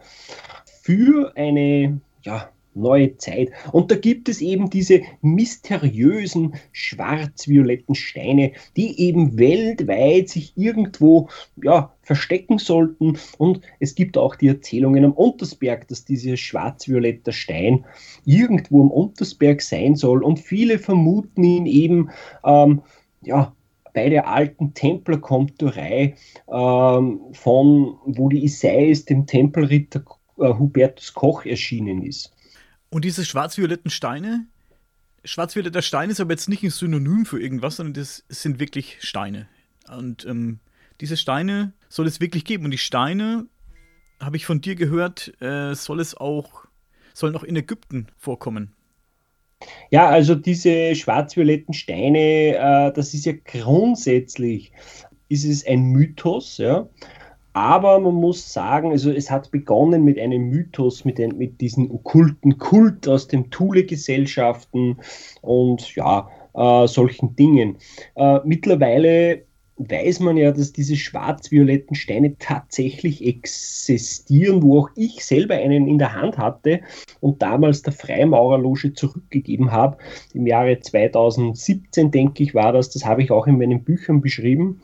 für 0.83 1.33
eine 1.37 2.01
ja, 2.23 2.51
neue 2.75 3.17
Zeit. 3.17 3.51
Und 3.73 3.91
da 3.91 3.97
gibt 3.97 4.29
es 4.29 4.41
eben 4.41 4.71
diese 4.71 5.03
mysteriösen 5.21 6.55
schwarz-violetten 6.73 7.95
Steine, 7.95 8.53
die 8.77 9.01
eben 9.01 9.39
weltweit 9.39 10.29
sich 10.29 10.53
irgendwo 10.57 11.29
ja, 11.63 11.93
verstecken 12.03 12.59
sollten. 12.59 13.19
Und 13.39 13.61
es 13.81 13.95
gibt 13.95 14.17
auch 14.17 14.37
die 14.37 14.49
Erzählungen 14.49 15.05
am 15.05 15.13
Untersberg, 15.13 15.89
dass 15.89 16.05
dieser 16.05 16.37
schwarz-violette 16.37 17.33
Stein 17.33 17.85
irgendwo 18.25 18.83
am 18.83 18.91
Untersberg 18.91 19.63
sein 19.63 19.97
soll. 19.97 20.23
Und 20.23 20.39
viele 20.39 20.79
vermuten 20.79 21.45
ihn 21.45 21.67
eben 21.67 22.11
ähm, 22.45 22.83
ja, 23.23 23.55
bei 23.95 24.09
der 24.09 24.29
alten 24.29 24.75
Templerkomturei 24.75 26.15
ähm, 26.51 27.21
von, 27.33 27.97
wo 28.07 28.29
die 28.29 28.45
Isaias 28.45 29.05
dem 29.05 29.27
Tempelritter 29.27 30.03
äh, 30.39 30.55
Hubertus 30.55 31.13
Koch 31.13 31.45
erschienen 31.45 32.03
ist. 32.03 32.33
Und 32.93 33.07
diese 33.07 33.25
schwarz-violetten 33.25 33.91
Steine, 33.91 34.45
schwarz-violetter 35.25 35.81
Stein 35.81 36.11
ist 36.11 36.21
aber 36.21 36.33
jetzt 36.33 36.51
nicht 36.51 36.63
ein 36.63 36.69
Synonym 36.69 37.25
für 37.25 37.41
irgendwas, 37.41 37.77
sondern 37.77 37.95
das 37.95 38.23
sind 38.29 38.61
wirklich 38.61 38.99
Steine. 39.01 39.49
Und 39.89 40.27
ähm, 40.27 40.61
diese 41.01 41.17
Steine 41.17 41.73
soll 41.89 42.07
es 42.07 42.21
wirklich 42.21 42.45
geben. 42.45 42.67
Und 42.67 42.71
die 42.71 42.77
Steine, 42.77 43.47
habe 44.21 44.37
ich 44.37 44.45
von 44.45 44.61
dir 44.61 44.75
gehört, 44.75 45.33
äh, 45.41 45.75
soll 45.75 46.01
es 46.01 46.15
auch, 46.15 46.67
sollen 47.15 47.35
auch 47.35 47.45
in 47.45 47.57
Ägypten 47.57 48.09
vorkommen. 48.19 48.75
Ja, 49.91 50.11
also 50.11 50.35
diese 50.35 50.95
schwarz-violetten 50.95 51.73
Steine, 51.73 52.19
äh, 52.19 52.93
das 52.93 53.15
ist 53.15 53.25
ja 53.25 53.33
grundsätzlich, 53.43 54.71
ist 55.31 55.47
es 55.47 55.67
ein 55.67 55.81
Mythos, 55.85 56.59
ja. 56.59 56.87
Aber 57.53 58.01
man 58.01 58.15
muss 58.15 58.53
sagen, 58.53 58.93
also 58.93 59.11
es 59.11 59.31
hat 59.31 59.51
begonnen 59.51 60.05
mit 60.05 60.19
einem 60.19 60.49
Mythos, 60.49 61.05
mit, 61.05 61.19
den, 61.19 61.37
mit 61.37 61.61
diesem 61.61 61.91
okkulten 61.91 62.59
Kult 62.59 63.07
aus 63.07 63.29
den 63.29 63.51
Thule-Gesellschaften 63.51 64.99
und 65.43 65.95
ja, 65.95 66.29
äh, 66.55 66.87
solchen 66.87 67.37
Dingen. 67.37 67.77
Äh, 68.15 68.41
mittlerweile 68.45 69.45
weiß 69.77 70.21
man 70.21 70.37
ja, 70.37 70.53
dass 70.53 70.73
diese 70.73 70.97
schwarz-violetten 70.97 71.97
Steine 71.97 72.37
tatsächlich 72.39 73.27
existieren, 73.27 74.63
wo 74.63 74.81
auch 74.81 74.91
ich 74.97 75.25
selber 75.25 75.55
einen 75.55 75.89
in 75.89 75.99
der 75.99 76.15
Hand 76.15 76.39
hatte 76.39 76.81
und 77.21 77.43
damals 77.43 77.83
der 77.83 77.93
Freimaurerloge 77.93 78.93
zurückgegeben 78.95 79.73
habe. 79.73 79.97
Im 80.35 80.47
Jahre 80.47 80.79
2017, 80.79 82.11
denke 82.11 82.43
ich, 82.43 82.55
war 82.55 82.73
das. 82.73 82.91
Das 82.91 83.05
habe 83.05 83.23
ich 83.23 83.31
auch 83.31 83.47
in 83.47 83.59
meinen 83.59 83.83
Büchern 83.83 84.21
beschrieben. 84.21 84.81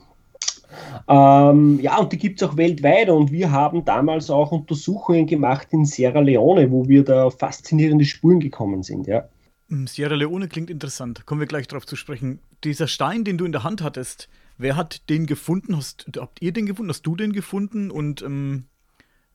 Ähm, 1.07 1.79
ja, 1.81 1.97
und 1.97 2.11
die 2.11 2.17
gibt 2.17 2.41
es 2.41 2.47
auch 2.47 2.57
weltweit 2.57 3.09
und 3.09 3.31
wir 3.31 3.51
haben 3.51 3.85
damals 3.85 4.29
auch 4.29 4.51
Untersuchungen 4.51 5.25
gemacht 5.25 5.67
in 5.71 5.85
Sierra 5.85 6.19
Leone, 6.19 6.71
wo 6.71 6.87
wir 6.87 7.03
da 7.03 7.29
faszinierende 7.29 8.05
Spuren 8.05 8.39
gekommen 8.39 8.83
sind, 8.83 9.07
ja. 9.07 9.27
Hm, 9.69 9.87
Sierra 9.87 10.15
Leone 10.15 10.47
klingt 10.47 10.69
interessant. 10.69 11.25
Kommen 11.25 11.41
wir 11.41 11.47
gleich 11.47 11.67
darauf 11.67 11.85
zu 11.85 11.95
sprechen. 11.95 12.39
Dieser 12.63 12.87
Stein, 12.87 13.23
den 13.23 13.37
du 13.37 13.45
in 13.45 13.51
der 13.51 13.63
Hand 13.63 13.81
hattest, 13.81 14.29
wer 14.57 14.75
hat 14.75 15.09
den 15.09 15.25
gefunden? 15.25 15.77
Hast, 15.77 16.07
habt 16.17 16.41
ihr 16.41 16.51
den 16.51 16.65
gefunden? 16.65 16.89
Hast 16.89 17.03
du 17.03 17.15
den 17.15 17.33
gefunden? 17.33 17.91
Und 17.91 18.21
ähm, 18.21 18.65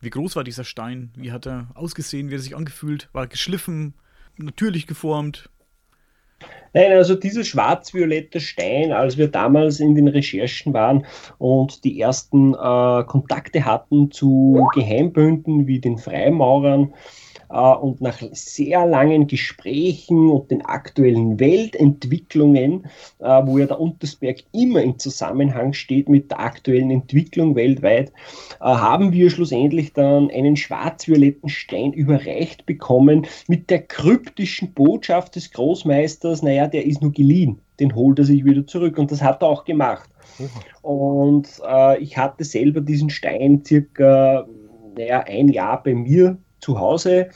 wie 0.01 0.11
groß 0.11 0.37
war 0.37 0.45
dieser 0.45 0.65
Stein? 0.65 1.13
Wie 1.17 1.33
hat 1.33 1.47
er 1.47 1.69
ausgesehen? 1.75 2.29
Wie 2.29 2.35
hat 2.35 2.41
er 2.41 2.45
sich 2.45 2.57
angefühlt? 2.57 3.09
War 3.13 3.25
er 3.25 3.29
geschliffen? 3.29 3.95
Natürlich 4.37 4.87
geformt? 4.87 5.51
Nein, 6.73 6.91
also 6.91 7.15
dieser 7.15 7.45
schwarz-violette 7.45 8.41
Stein, 8.41 8.93
als 8.93 9.17
wir 9.17 9.29
damals 9.29 9.79
in 9.79 9.95
den 9.95 10.09
Recherchen 10.09 10.75
waren 10.75 11.07
und 11.39 11.85
die 11.85 12.01
ersten 12.01 12.53
äh, 12.53 13.05
Kontakte 13.05 13.65
hatten 13.65 14.11
zu 14.11 14.67
Geheimbünden 14.75 15.69
wie 15.69 15.79
den 15.79 15.99
Freimaurern, 15.99 16.93
und 17.49 18.01
nach 18.01 18.21
sehr 18.33 18.87
langen 18.87 19.27
Gesprächen 19.27 20.31
und 20.31 20.51
den 20.51 20.63
aktuellen 20.63 21.39
Weltentwicklungen, 21.39 22.87
äh, 23.19 23.43
wo 23.45 23.59
ja 23.59 23.67
der 23.67 23.81
Untersberg 23.81 24.39
immer 24.53 24.83
im 24.83 24.99
Zusammenhang 24.99 25.73
steht 25.73 26.09
mit 26.09 26.31
der 26.31 26.41
aktuellen 26.41 26.91
Entwicklung 26.91 27.55
weltweit, 27.55 28.11
äh, 28.61 28.65
haben 28.65 29.13
wir 29.13 29.31
schlussendlich 29.31 29.93
dann 29.93 30.31
einen 30.31 30.57
schwarz-violetten 30.57 31.49
Stein 31.49 31.93
überreicht 31.93 32.67
bekommen 32.67 33.27
mit 33.49 33.71
der 33.71 33.83
kryptischen 33.83 34.73
Botschaft 34.73 35.37
des 35.37 35.51
Großmeisters, 35.51 36.43
naja, 36.43 36.67
der 36.67 36.87
ist 36.87 37.03
nur 37.03 37.13
geliehen, 37.13 37.61
den 37.81 37.95
holt 37.95 38.19
er 38.19 38.25
sich 38.25 38.45
wieder 38.45 38.67
zurück 38.67 38.99
und 38.99 39.11
das 39.11 39.23
hat 39.23 39.43
er 39.43 39.49
auch 39.49 39.65
gemacht. 39.65 40.09
Und 40.83 41.49
äh, 41.67 41.99
ich 41.99 42.17
hatte 42.17 42.45
selber 42.45 42.81
diesen 42.81 43.11
Stein 43.11 43.63
circa 43.65 44.47
naja, 44.97 45.25
ein 45.27 45.49
Jahr 45.49 45.83
bei 45.83 45.95
mir 45.95 46.39
zu 46.65 46.79
Hause, 46.79 47.29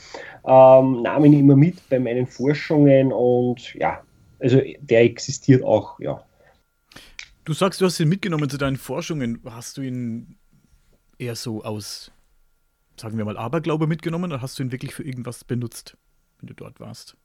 ähm, 0.45 1.03
nahm 1.03 1.25
ihn 1.25 1.33
immer 1.33 1.55
mit 1.55 1.87
bei 1.89 1.99
meinen 1.99 2.25
Forschungen 2.25 3.13
und 3.13 3.73
ja, 3.75 4.01
also 4.39 4.59
der 4.79 5.03
existiert 5.03 5.63
auch, 5.63 5.99
ja. 5.99 6.23
Du 7.45 7.53
sagst, 7.53 7.81
du 7.81 7.85
hast 7.85 7.99
ihn 7.99 8.09
mitgenommen 8.09 8.49
zu 8.49 8.57
deinen 8.57 8.77
Forschungen. 8.77 9.41
Hast 9.45 9.77
du 9.77 9.81
ihn 9.81 10.37
eher 11.17 11.35
so 11.35 11.63
aus, 11.63 12.11
sagen 12.95 13.17
wir 13.17 13.25
mal, 13.25 13.37
Aberglaube 13.37 13.87
mitgenommen 13.87 14.31
oder 14.31 14.41
hast 14.41 14.59
du 14.59 14.63
ihn 14.63 14.71
wirklich 14.71 14.93
für 14.93 15.03
irgendwas 15.03 15.43
benutzt, 15.43 15.97
wenn 16.39 16.47
du 16.47 16.53
dort 16.53 16.79
warst? 16.79 17.17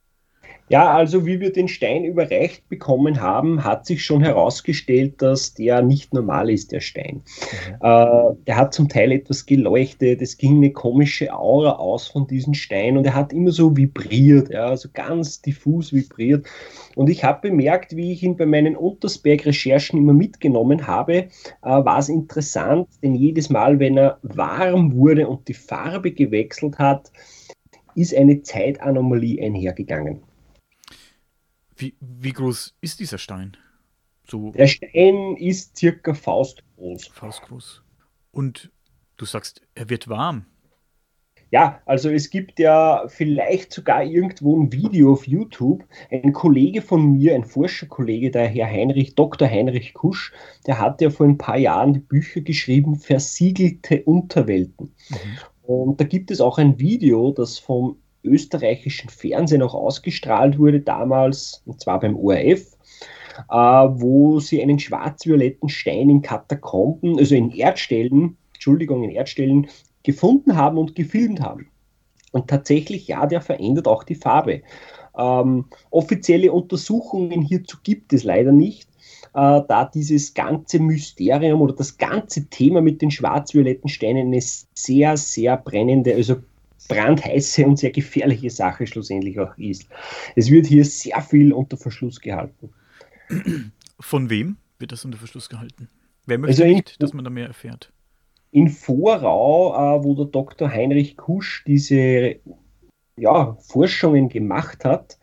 Ja, 0.67 0.95
also 0.95 1.27
wie 1.27 1.39
wir 1.39 1.53
den 1.53 1.67
Stein 1.67 2.05
überreicht 2.05 2.67
bekommen 2.69 3.21
haben, 3.21 3.63
hat 3.63 3.85
sich 3.85 4.03
schon 4.03 4.23
herausgestellt, 4.23 5.21
dass 5.21 5.53
der 5.53 5.83
nicht 5.83 6.11
normal 6.11 6.49
ist, 6.49 6.71
der 6.71 6.79
Stein. 6.79 7.21
Mhm. 7.21 7.75
Äh, 7.81 8.35
der 8.47 8.55
hat 8.55 8.73
zum 8.73 8.89
Teil 8.89 9.11
etwas 9.11 9.45
geleuchtet, 9.45 10.23
es 10.23 10.37
ging 10.37 10.57
eine 10.57 10.71
komische 10.71 11.31
Aura 11.31 11.73
aus 11.73 12.07
von 12.07 12.25
diesem 12.25 12.55
Stein 12.55 12.97
und 12.97 13.05
er 13.05 13.13
hat 13.13 13.31
immer 13.31 13.51
so 13.51 13.77
vibriert, 13.77 14.49
ja, 14.49 14.65
also 14.65 14.89
ganz 14.91 15.39
diffus 15.39 15.93
vibriert. 15.93 16.47
Und 16.95 17.11
ich 17.11 17.23
habe 17.23 17.49
bemerkt, 17.49 17.95
wie 17.95 18.11
ich 18.11 18.23
ihn 18.23 18.35
bei 18.35 18.47
meinen 18.47 18.75
Untersberg-Recherchen 18.75 19.99
immer 19.99 20.13
mitgenommen 20.13 20.87
habe, 20.87 21.13
äh, 21.13 21.27
war 21.61 21.99
es 21.99 22.09
interessant, 22.09 22.87
denn 23.03 23.13
jedes 23.13 23.51
Mal, 23.51 23.79
wenn 23.79 23.97
er 23.97 24.17
warm 24.23 24.95
wurde 24.95 25.27
und 25.27 25.47
die 25.47 25.53
Farbe 25.53 26.11
gewechselt 26.11 26.79
hat, 26.79 27.11
ist 27.93 28.15
eine 28.15 28.41
Zeitanomalie 28.41 29.45
einhergegangen. 29.45 30.21
Wie, 31.75 31.95
wie 31.99 32.31
groß 32.31 32.75
ist 32.81 32.99
dieser 32.99 33.17
Stein? 33.17 33.57
So 34.27 34.51
Der 34.51 34.67
Stein 34.67 35.35
ist 35.37 35.77
circa 35.77 36.13
faustgroß. 36.13 37.07
Faustgroß. 37.07 37.83
Und 38.31 38.71
du 39.17 39.25
sagst, 39.25 39.61
er 39.75 39.89
wird 39.89 40.07
warm. 40.07 40.45
Ja, 41.51 41.81
also 41.85 42.09
es 42.09 42.29
gibt 42.31 42.59
ja 42.59 43.05
vielleicht 43.07 43.71
sogar 43.71 44.03
irgendwo 44.03 44.59
ein 44.59 44.73
Video 44.73 45.13
auf 45.13 45.27
YouTube. 45.27 45.85
Ein 46.09 46.33
Kollege 46.33 46.81
von 46.81 47.13
mir, 47.13 47.35
ein 47.35 47.45
Forscherkollege, 47.45 48.31
der 48.31 48.47
Herr 48.47 48.67
Heinrich, 48.67 49.15
Dr. 49.15 49.47
Heinrich 49.47 49.93
Kusch, 49.93 50.33
der 50.65 50.79
hat 50.79 51.01
ja 51.01 51.09
vor 51.09 51.27
ein 51.27 51.37
paar 51.37 51.57
Jahren 51.57 51.93
die 51.93 51.99
Bücher 51.99 52.41
geschrieben, 52.41 52.95
Versiegelte 52.95 54.03
Unterwelten. 54.03 54.95
Mhm. 55.09 55.17
Und 55.61 56.01
da 56.01 56.05
gibt 56.05 56.31
es 56.31 56.41
auch 56.41 56.57
ein 56.57 56.79
Video, 56.79 57.31
das 57.31 57.57
vom 57.57 57.97
österreichischen 58.25 59.09
Fernsehen 59.09 59.61
auch 59.61 59.73
ausgestrahlt 59.73 60.57
wurde, 60.57 60.79
damals, 60.79 61.61
und 61.65 61.81
zwar 61.81 61.99
beim 61.99 62.15
ORF, 62.15 62.77
äh, 63.49 63.55
wo 63.55 64.39
sie 64.39 64.61
einen 64.61 64.79
schwarz-violetten 64.79 65.69
Stein 65.69 66.09
in 66.09 66.21
Katakomben, 66.21 67.17
also 67.17 67.35
in 67.35 67.51
Erdstellen, 67.51 68.37
Entschuldigung, 68.53 69.03
in 69.03 69.11
Erdstellen 69.11 69.67
gefunden 70.03 70.55
haben 70.55 70.77
und 70.77 70.95
gefilmt 70.95 71.41
haben. 71.41 71.67
Und 72.31 72.49
tatsächlich, 72.49 73.07
ja, 73.07 73.25
der 73.25 73.41
verändert 73.41 73.87
auch 73.87 74.03
die 74.03 74.15
Farbe. 74.15 74.61
Ähm, 75.17 75.65
offizielle 75.89 76.51
Untersuchungen 76.51 77.41
hierzu 77.41 77.77
gibt 77.83 78.11
es 78.11 78.23
leider 78.23 78.51
nicht, 78.51 78.89
äh, 79.33 79.61
da 79.67 79.89
dieses 79.93 80.33
ganze 80.33 80.79
Mysterium 80.79 81.61
oder 81.61 81.73
das 81.73 81.97
ganze 81.97 82.49
Thema 82.49 82.81
mit 82.81 83.01
den 83.01 83.11
schwarz-violetten 83.11 83.89
Steinen 83.89 84.27
eine 84.27 84.41
sehr, 84.41 85.17
sehr 85.17 85.57
brennende, 85.57 86.15
also 86.15 86.37
brandheiße 86.87 87.65
und 87.65 87.77
sehr 87.77 87.91
gefährliche 87.91 88.49
Sache 88.49 88.87
schlussendlich 88.87 89.39
auch 89.39 89.57
ist. 89.57 89.87
Es 90.35 90.49
wird 90.49 90.65
hier 90.65 90.85
sehr 90.85 91.21
viel 91.21 91.53
unter 91.53 91.77
Verschluss 91.77 92.19
gehalten. 92.19 92.69
Von 93.99 94.29
wem 94.29 94.57
wird 94.79 94.91
das 94.91 95.05
unter 95.05 95.17
Verschluss 95.17 95.49
gehalten? 95.49 95.89
Wer 96.25 96.37
möchte 96.37 96.63
also 96.63 96.75
nicht, 96.75 97.01
dass 97.01 97.13
man 97.13 97.23
da 97.23 97.29
mehr 97.29 97.47
erfährt? 97.47 97.91
In 98.51 98.69
Vorau, 98.69 99.73
äh, 99.73 100.03
wo 100.03 100.15
der 100.15 100.25
Dr. 100.25 100.69
Heinrich 100.69 101.17
Kusch 101.17 101.63
diese 101.65 102.37
ja, 103.17 103.57
Forschungen 103.61 104.29
gemacht 104.29 104.85
hat 104.85 105.17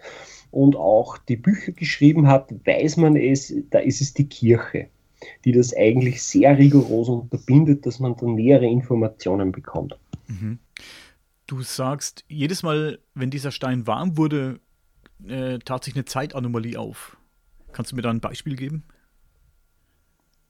und 0.51 0.77
auch 0.77 1.19
die 1.19 1.37
Bücher 1.37 1.73
geschrieben 1.73 2.27
hat, 2.29 2.53
weiß 2.65 2.99
man 2.99 3.17
es, 3.17 3.55
da 3.71 3.79
ist 3.79 4.01
es 4.01 4.15
die 4.15 4.29
Kirche. 4.29 4.89
die 5.45 5.53
das 5.53 5.75
eigentlich 5.77 6.23
sehr 6.23 6.59
rigoros 6.59 7.09
unterbindet, 7.09 7.87
dass 7.87 8.01
man 8.01 8.17
dann 8.17 8.35
nähere 8.35 8.67
Informationen 8.67 9.53
bekommt. 9.53 9.97
Mhm. 10.29 10.59
Du 11.47 11.63
sagst, 11.63 12.25
jedes 12.29 12.63
Mal, 12.63 12.99
wenn 13.15 13.31
dieser 13.31 13.51
Stein 13.51 13.87
warm 13.87 14.17
wurde, 14.17 14.61
äh, 15.27 15.59
tat 15.59 15.85
sich 15.85 15.95
eine 15.95 16.05
Zeitanomalie 16.05 16.79
auf. 16.79 17.17
Kannst 17.73 17.93
du 17.93 17.97
mir 17.97 18.03
da 18.03 18.11
ein 18.11 18.21
Beispiel 18.21 18.57
geben? 18.57 18.85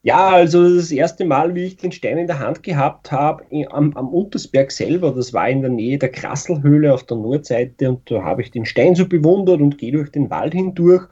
Ja, 0.04 0.30
also 0.30 0.76
das 0.76 0.90
erste 0.90 1.24
Mal, 1.24 1.54
wie 1.54 1.64
ich 1.64 1.76
den 1.76 1.92
Stein 1.92 2.18
in 2.18 2.26
der 2.26 2.40
Hand 2.40 2.64
gehabt 2.64 3.12
habe, 3.12 3.44
am, 3.70 3.96
am, 3.96 4.08
Untersberg 4.08 4.72
selber, 4.72 5.12
das 5.12 5.32
war 5.32 5.48
in 5.48 5.60
der 5.60 5.70
Nähe 5.70 5.96
der 5.96 6.10
Krasselhöhle 6.10 6.92
auf 6.92 7.04
der 7.04 7.18
Nordseite 7.18 7.88
und 7.88 8.10
da 8.10 8.24
habe 8.24 8.42
ich 8.42 8.50
den 8.50 8.66
Stein 8.66 8.96
so 8.96 9.06
bewundert 9.06 9.60
und 9.60 9.78
gehe 9.78 9.92
durch 9.92 10.10
den 10.10 10.28
Wald 10.28 10.54
hindurch 10.54 11.06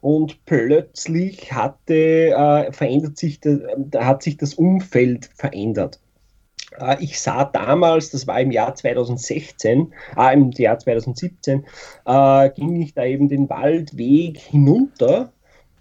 und 0.00 0.44
plötzlich 0.44 1.52
hatte, 1.52 1.94
äh, 1.94 2.72
verändert 2.72 3.16
sich, 3.16 3.40
da 3.40 4.04
hat 4.04 4.24
sich 4.24 4.36
das 4.36 4.54
Umfeld 4.54 5.30
verändert. 5.36 6.00
Äh, 6.78 7.02
ich 7.02 7.20
sah 7.20 7.44
damals, 7.44 8.10
das 8.10 8.26
war 8.26 8.40
im 8.40 8.50
Jahr 8.50 8.74
2016, 8.74 9.92
äh, 10.16 10.34
im 10.34 10.50
Jahr 10.52 10.78
2017, 10.78 11.64
äh, 12.04 12.50
ging 12.50 12.80
ich 12.80 12.94
da 12.94 13.04
eben 13.04 13.28
den 13.28 13.48
Waldweg 13.48 14.38
hinunter, 14.38 15.32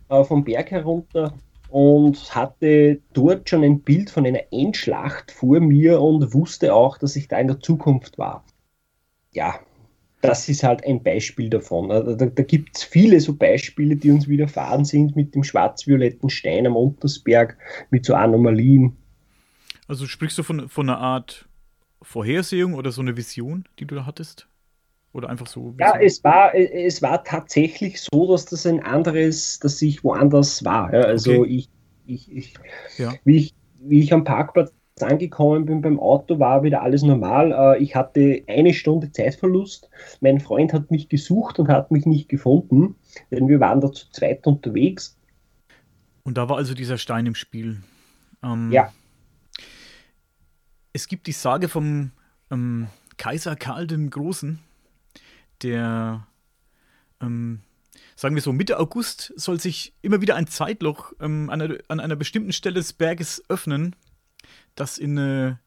äh, 0.09 0.23
vom 0.23 0.43
Berg 0.43 0.71
herunter 0.71 1.33
und 1.69 2.33
hatte 2.33 3.01
dort 3.13 3.49
schon 3.49 3.63
ein 3.63 3.81
Bild 3.81 4.09
von 4.09 4.25
einer 4.25 4.43
Endschlacht 4.51 5.31
vor 5.31 5.59
mir 5.59 6.01
und 6.01 6.33
wusste 6.33 6.73
auch, 6.73 6.97
dass 6.97 7.15
ich 7.15 7.27
da 7.27 7.37
in 7.37 7.47
der 7.47 7.59
Zukunft 7.59 8.17
war. 8.17 8.45
Ja, 9.33 9.59
das 10.21 10.49
ist 10.49 10.63
halt 10.63 10.85
ein 10.85 11.03
Beispiel 11.03 11.49
davon. 11.49 11.91
Also 11.91 12.15
da, 12.15 12.25
da 12.25 12.43
gibt 12.43 12.77
es 12.77 12.83
viele 12.83 13.19
so 13.19 13.35
Beispiele, 13.35 13.95
die 13.95 14.11
uns 14.11 14.27
widerfahren 14.27 14.85
sind 14.85 15.15
mit 15.15 15.35
dem 15.35 15.43
schwarz-violetten 15.43 16.29
Stein 16.29 16.65
am 16.65 16.75
Untersberg, 16.75 17.57
mit 17.89 18.05
so 18.05 18.15
Anomalien. 18.15 18.95
Also 19.87 20.07
sprichst 20.07 20.37
du 20.37 20.43
von, 20.43 20.67
von 20.69 20.89
einer 20.89 20.99
Art 20.99 21.47
Vorhersehung 22.01 22.73
oder 22.73 22.91
so 22.91 23.01
eine 23.01 23.17
Vision, 23.17 23.65
die 23.79 23.85
du 23.85 23.95
da 23.95 24.05
hattest? 24.05 24.47
Oder 25.13 25.29
einfach 25.29 25.47
so? 25.47 25.73
Ja, 25.79 25.97
es 25.99 26.23
war, 26.23 26.53
es 26.53 27.01
war 27.01 27.23
tatsächlich 27.23 28.01
so, 28.01 28.31
dass 28.31 28.45
das 28.45 28.65
ein 28.65 28.83
anderes, 28.83 29.59
dass 29.59 29.81
ich 29.81 30.03
woanders 30.03 30.65
war. 30.65 30.91
Also 30.91 31.41
okay. 31.41 31.49
ich, 31.49 31.69
ich, 32.05 32.31
ich, 32.31 32.53
ja. 32.97 33.13
wie 33.23 33.37
ich, 33.37 33.53
wie 33.79 33.99
ich 34.01 34.11
am 34.11 34.25
Parkplatz 34.25 34.73
angekommen 34.99 35.65
bin 35.65 35.81
beim 35.81 35.99
Auto, 35.99 36.39
war 36.39 36.63
wieder 36.63 36.81
alles 36.81 37.01
normal. 37.01 37.51
Äh, 37.51 37.83
ich 37.83 37.95
hatte 37.95 38.43
eine 38.47 38.73
Stunde 38.73 39.11
Zeitverlust. 39.11 39.89
Mein 40.21 40.39
Freund 40.39 40.73
hat 40.73 40.91
mich 40.91 41.07
gesucht 41.09 41.59
und 41.59 41.69
hat 41.69 41.91
mich 41.91 42.05
nicht 42.05 42.27
gefunden, 42.27 42.95
denn 43.31 43.47
wir 43.47 43.59
waren 43.59 43.81
da 43.81 43.91
zu 43.91 44.09
zweit 44.11 44.45
unterwegs. 44.45 45.17
Und 46.23 46.37
da 46.37 46.49
war 46.49 46.57
also 46.57 46.73
dieser 46.73 46.97
Stein 46.97 47.25
im 47.25 47.35
Spiel. 47.35 47.81
Ähm, 48.43 48.71
ja. 48.71 48.91
Es 50.95 51.09
gibt 51.09 51.27
die 51.27 51.33
Sage 51.33 51.67
vom 51.67 52.11
ähm, 52.49 52.87
Kaiser 53.17 53.57
Karl 53.57 53.85
den 53.85 54.09
Großen, 54.09 54.59
der, 55.61 56.25
ähm, 57.19 57.59
sagen 58.15 58.33
wir 58.33 58.41
so, 58.41 58.53
Mitte 58.53 58.79
August 58.79 59.33
soll 59.35 59.59
sich 59.59 59.93
immer 60.01 60.21
wieder 60.21 60.37
ein 60.37 60.47
Zeitloch 60.47 61.11
ähm, 61.19 61.49
an, 61.49 61.61
einer, 61.61 61.79
an, 61.89 61.99
einer, 61.99 62.15
bestimmten 62.15 62.53
Stelle 62.53 62.75
des 62.75 62.93
Berges 62.93 63.43
öffnen, 63.49 63.93
das 64.75 64.97
in 64.97 65.19
eine 65.19 65.59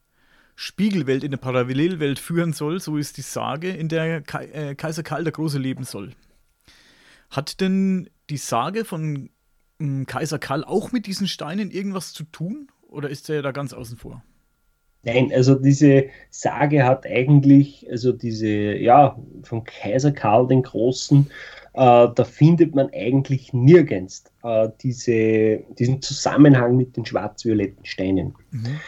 Spiegelwelt, 0.55 1.23
in 1.23 1.29
eine 1.29 1.37
Parallelwelt 1.37 2.17
führen 2.17 2.51
soll, 2.51 2.79
so 2.79 2.97
ist 2.97 3.17
die 3.17 3.21
Sage, 3.21 3.69
in 3.69 3.87
der 3.87 4.23
Ka 4.23 4.41
äh, 4.41 4.73
Kaiser 4.73 5.03
Karl 5.03 5.25
der 5.25 5.33
Große 5.33 5.59
leben 5.59 5.83
soll. 5.83 6.15
Hat 7.29 7.61
denn 7.61 8.09
die 8.31 8.37
Sage 8.37 8.83
von 8.83 9.29
ähm, 9.79 10.07
Kaiser 10.07 10.39
Karl 10.39 10.63
auch 10.63 10.91
mit 10.91 11.05
diesen 11.05 11.27
Steinen 11.27 11.69
irgendwas 11.69 12.13
zu 12.13 12.23
tun 12.23 12.71
oder 12.87 13.11
ist 13.11 13.29
er 13.29 13.43
da 13.43 13.51
ganz 13.51 13.73
außen 13.73 13.95
vor? 13.95 14.23
Nein, 15.03 15.31
also 15.33 15.55
diese 15.55 16.07
Sage 16.29 16.83
hat 16.83 17.05
eigentlich, 17.05 17.87
also 17.89 18.11
diese, 18.11 18.49
ja, 18.49 19.17
vom 19.43 19.63
Kaiser 19.63 20.11
Karl 20.11 20.47
den 20.47 20.61
Großen, 20.61 21.29
äh, 21.73 22.07
da 22.13 22.23
findet 22.25 22.75
man 22.75 22.89
eigentlich 22.93 23.53
nirgends 23.53 24.25
äh, 24.43 24.67
diese, 24.81 25.63
diesen 25.77 26.01
Zusammenhang 26.01 26.75
mit 26.75 26.97
den 26.97 27.05
schwarz-violetten 27.05 27.85
Steinen. 27.85 28.35
Mhm. 28.51 28.79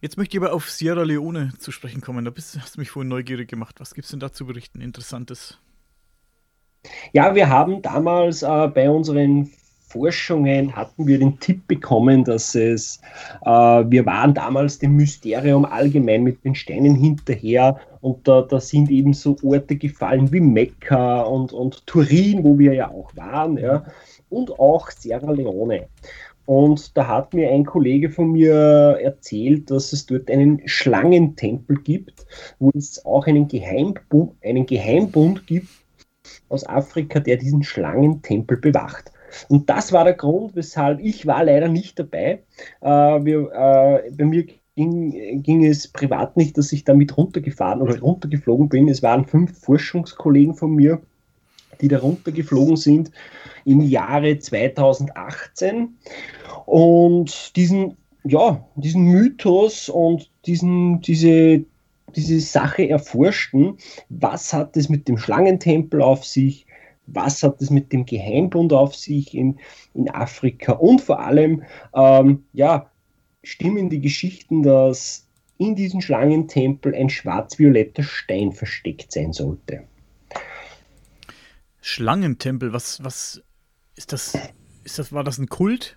Jetzt 0.00 0.16
möchte 0.16 0.36
ich 0.36 0.42
aber 0.42 0.54
auf 0.54 0.70
Sierra 0.70 1.02
Leone 1.02 1.52
zu 1.58 1.72
sprechen 1.72 2.00
kommen. 2.00 2.24
Da 2.24 2.30
bist, 2.30 2.58
hast 2.60 2.76
du 2.76 2.80
mich 2.80 2.90
vorhin 2.90 3.08
neugierig 3.08 3.48
gemacht. 3.48 3.80
Was 3.80 3.94
gibt 3.94 4.04
es 4.04 4.10
denn 4.10 4.20
da 4.20 4.32
zu 4.32 4.46
berichten? 4.46 4.80
Interessantes. 4.80 5.58
Ja, 7.12 7.34
wir 7.34 7.48
haben 7.48 7.82
damals 7.82 8.42
äh, 8.42 8.68
bei 8.68 8.88
unseren 8.88 9.50
Forschungen 9.88 10.74
hatten 10.74 11.06
wir 11.06 11.18
den 11.18 11.38
Tipp 11.38 11.66
bekommen, 11.68 12.24
dass 12.24 12.54
es, 12.54 13.00
äh, 13.44 13.48
wir 13.48 14.04
waren 14.04 14.34
damals 14.34 14.78
dem 14.78 14.96
Mysterium 14.96 15.64
allgemein 15.64 16.24
mit 16.24 16.44
den 16.44 16.54
Steinen 16.54 16.96
hinterher 16.96 17.78
und 18.00 18.26
da, 18.26 18.42
da 18.42 18.60
sind 18.60 18.90
eben 18.90 19.14
so 19.14 19.36
Orte 19.42 19.76
gefallen 19.76 20.32
wie 20.32 20.40
Mekka 20.40 21.22
und, 21.22 21.52
und 21.52 21.86
Turin, 21.86 22.42
wo 22.42 22.58
wir 22.58 22.74
ja 22.74 22.90
auch 22.90 23.14
waren, 23.16 23.58
ja, 23.58 23.84
und 24.28 24.58
auch 24.58 24.90
Sierra 24.90 25.30
Leone. 25.30 25.86
Und 26.46 26.96
da 26.96 27.08
hat 27.08 27.34
mir 27.34 27.50
ein 27.50 27.64
Kollege 27.64 28.08
von 28.08 28.30
mir 28.30 28.54
erzählt, 29.02 29.70
dass 29.70 29.92
es 29.92 30.06
dort 30.06 30.30
einen 30.30 30.62
Schlangentempel 30.66 31.78
gibt, 31.82 32.24
wo 32.60 32.70
es 32.74 33.04
auch 33.04 33.26
einen 33.26 33.48
Geheimbund, 33.48 34.34
einen 34.44 34.64
Geheimbund 34.64 35.46
gibt 35.46 35.68
aus 36.48 36.66
Afrika, 36.66 37.18
der 37.18 37.36
diesen 37.36 37.64
Schlangentempel 37.64 38.56
bewacht. 38.58 39.12
Und 39.48 39.68
das 39.70 39.92
war 39.92 40.04
der 40.04 40.14
Grund, 40.14 40.54
weshalb 40.54 41.00
ich 41.00 41.26
war 41.26 41.44
leider 41.44 41.68
nicht 41.68 41.98
dabei. 41.98 42.42
Äh, 42.80 42.88
wir, 42.88 43.50
äh, 43.52 44.10
bei 44.10 44.24
mir 44.24 44.46
ging, 44.76 45.42
ging, 45.42 45.64
es 45.64 45.88
privat 45.88 46.36
nicht, 46.36 46.56
dass 46.58 46.72
ich 46.72 46.84
damit 46.84 47.16
runtergefahren 47.16 47.80
oder 47.80 47.98
runtergeflogen 47.98 48.68
bin. 48.68 48.88
Es 48.88 49.02
waren 49.02 49.24
fünf 49.24 49.58
Forschungskollegen 49.58 50.54
von 50.54 50.74
mir, 50.74 51.00
die 51.80 51.88
da 51.88 51.98
runtergeflogen 51.98 52.76
sind 52.76 53.10
im 53.64 53.80
Jahre 53.80 54.38
2018 54.38 55.96
und 56.66 57.56
diesen, 57.56 57.96
ja, 58.24 58.64
diesen 58.76 59.04
Mythos 59.04 59.88
und 59.88 60.30
diesen, 60.46 61.00
diese, 61.00 61.64
diese 62.14 62.40
Sache 62.40 62.88
erforschten. 62.88 63.78
Was 64.08 64.52
hat 64.52 64.76
es 64.76 64.88
mit 64.88 65.08
dem 65.08 65.18
Schlangentempel 65.18 66.02
auf 66.02 66.24
sich? 66.24 66.65
Was 67.06 67.42
hat 67.42 67.60
es 67.60 67.70
mit 67.70 67.92
dem 67.92 68.06
Geheimbund 68.06 68.72
auf 68.72 68.94
sich 68.94 69.34
in, 69.34 69.58
in 69.94 70.10
Afrika 70.10 70.72
und 70.72 71.00
vor 71.00 71.20
allem, 71.20 71.62
ähm, 71.94 72.44
ja, 72.52 72.90
stimmen 73.42 73.90
die 73.90 74.00
Geschichten, 74.00 74.62
dass 74.62 75.26
in 75.58 75.74
diesem 75.74 76.00
Schlangentempel 76.00 76.94
ein 76.94 77.08
schwarz-violetter 77.08 78.02
Stein 78.02 78.52
versteckt 78.52 79.12
sein 79.12 79.32
sollte. 79.32 79.84
Schlangentempel, 81.80 82.72
was, 82.72 83.02
was 83.04 83.42
ist 83.94 84.12
das? 84.12 84.36
Ist 84.84 84.98
das, 84.98 85.12
war 85.12 85.24
das 85.24 85.38
ein 85.38 85.48
Kult? 85.48 85.96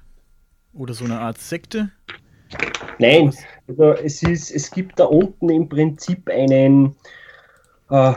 Oder 0.73 0.93
so 0.93 1.05
eine 1.05 1.19
Art 1.19 1.39
Sekte? 1.39 1.91
Nein, 2.99 3.33
also 3.67 3.93
es, 3.93 4.23
ist, 4.23 4.51
es 4.51 4.71
gibt 4.71 4.99
da 4.99 5.05
unten 5.05 5.49
im 5.49 5.67
Prinzip 5.67 6.29
einen, 6.29 6.95
äh, 7.89 8.13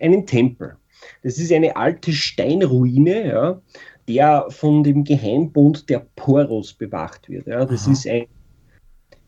einen 0.00 0.26
Tempel. 0.26 0.76
Das 1.22 1.38
ist 1.38 1.52
eine 1.52 1.76
alte 1.76 2.12
Steinruine, 2.12 3.26
ja, 3.28 3.62
der 4.08 4.46
von 4.50 4.82
dem 4.82 5.04
Geheimbund 5.04 5.88
der 5.88 6.06
Poros 6.16 6.72
bewacht 6.72 7.28
wird. 7.28 7.46
Ja. 7.46 7.64
Das 7.64 7.84
Aha. 7.84 7.92
ist 7.92 8.06
ein, 8.06 8.26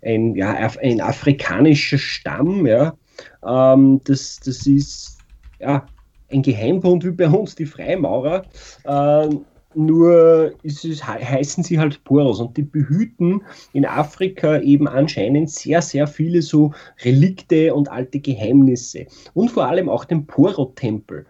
ein, 0.02 0.34
ja, 0.34 0.52
ein 0.80 1.00
afrikanischer 1.00 1.98
Stamm. 1.98 2.66
Ja. 2.66 2.96
Ähm, 3.44 4.00
das, 4.04 4.40
das 4.40 4.66
ist 4.66 5.20
ja, 5.60 5.88
ein 6.30 6.42
Geheimbund 6.42 7.04
wie 7.04 7.12
bei 7.12 7.28
uns 7.28 7.54
die 7.54 7.66
Freimaurer. 7.66 8.44
Ähm, 8.86 9.44
nur 9.76 10.52
es, 10.62 10.84
heißen 11.04 11.64
sie 11.64 11.78
halt 11.78 12.04
Poros 12.04 12.40
und 12.40 12.56
die 12.56 12.62
behüten 12.62 13.42
in 13.72 13.84
Afrika 13.84 14.60
eben 14.60 14.86
anscheinend 14.86 15.50
sehr, 15.50 15.82
sehr 15.82 16.06
viele 16.06 16.42
so 16.42 16.72
Relikte 17.04 17.74
und 17.74 17.90
alte 17.90 18.20
Geheimnisse 18.20 19.06
und 19.34 19.50
vor 19.50 19.66
allem 19.66 19.88
auch 19.88 20.04
den 20.04 20.26
Poro-Tempel. 20.26 21.26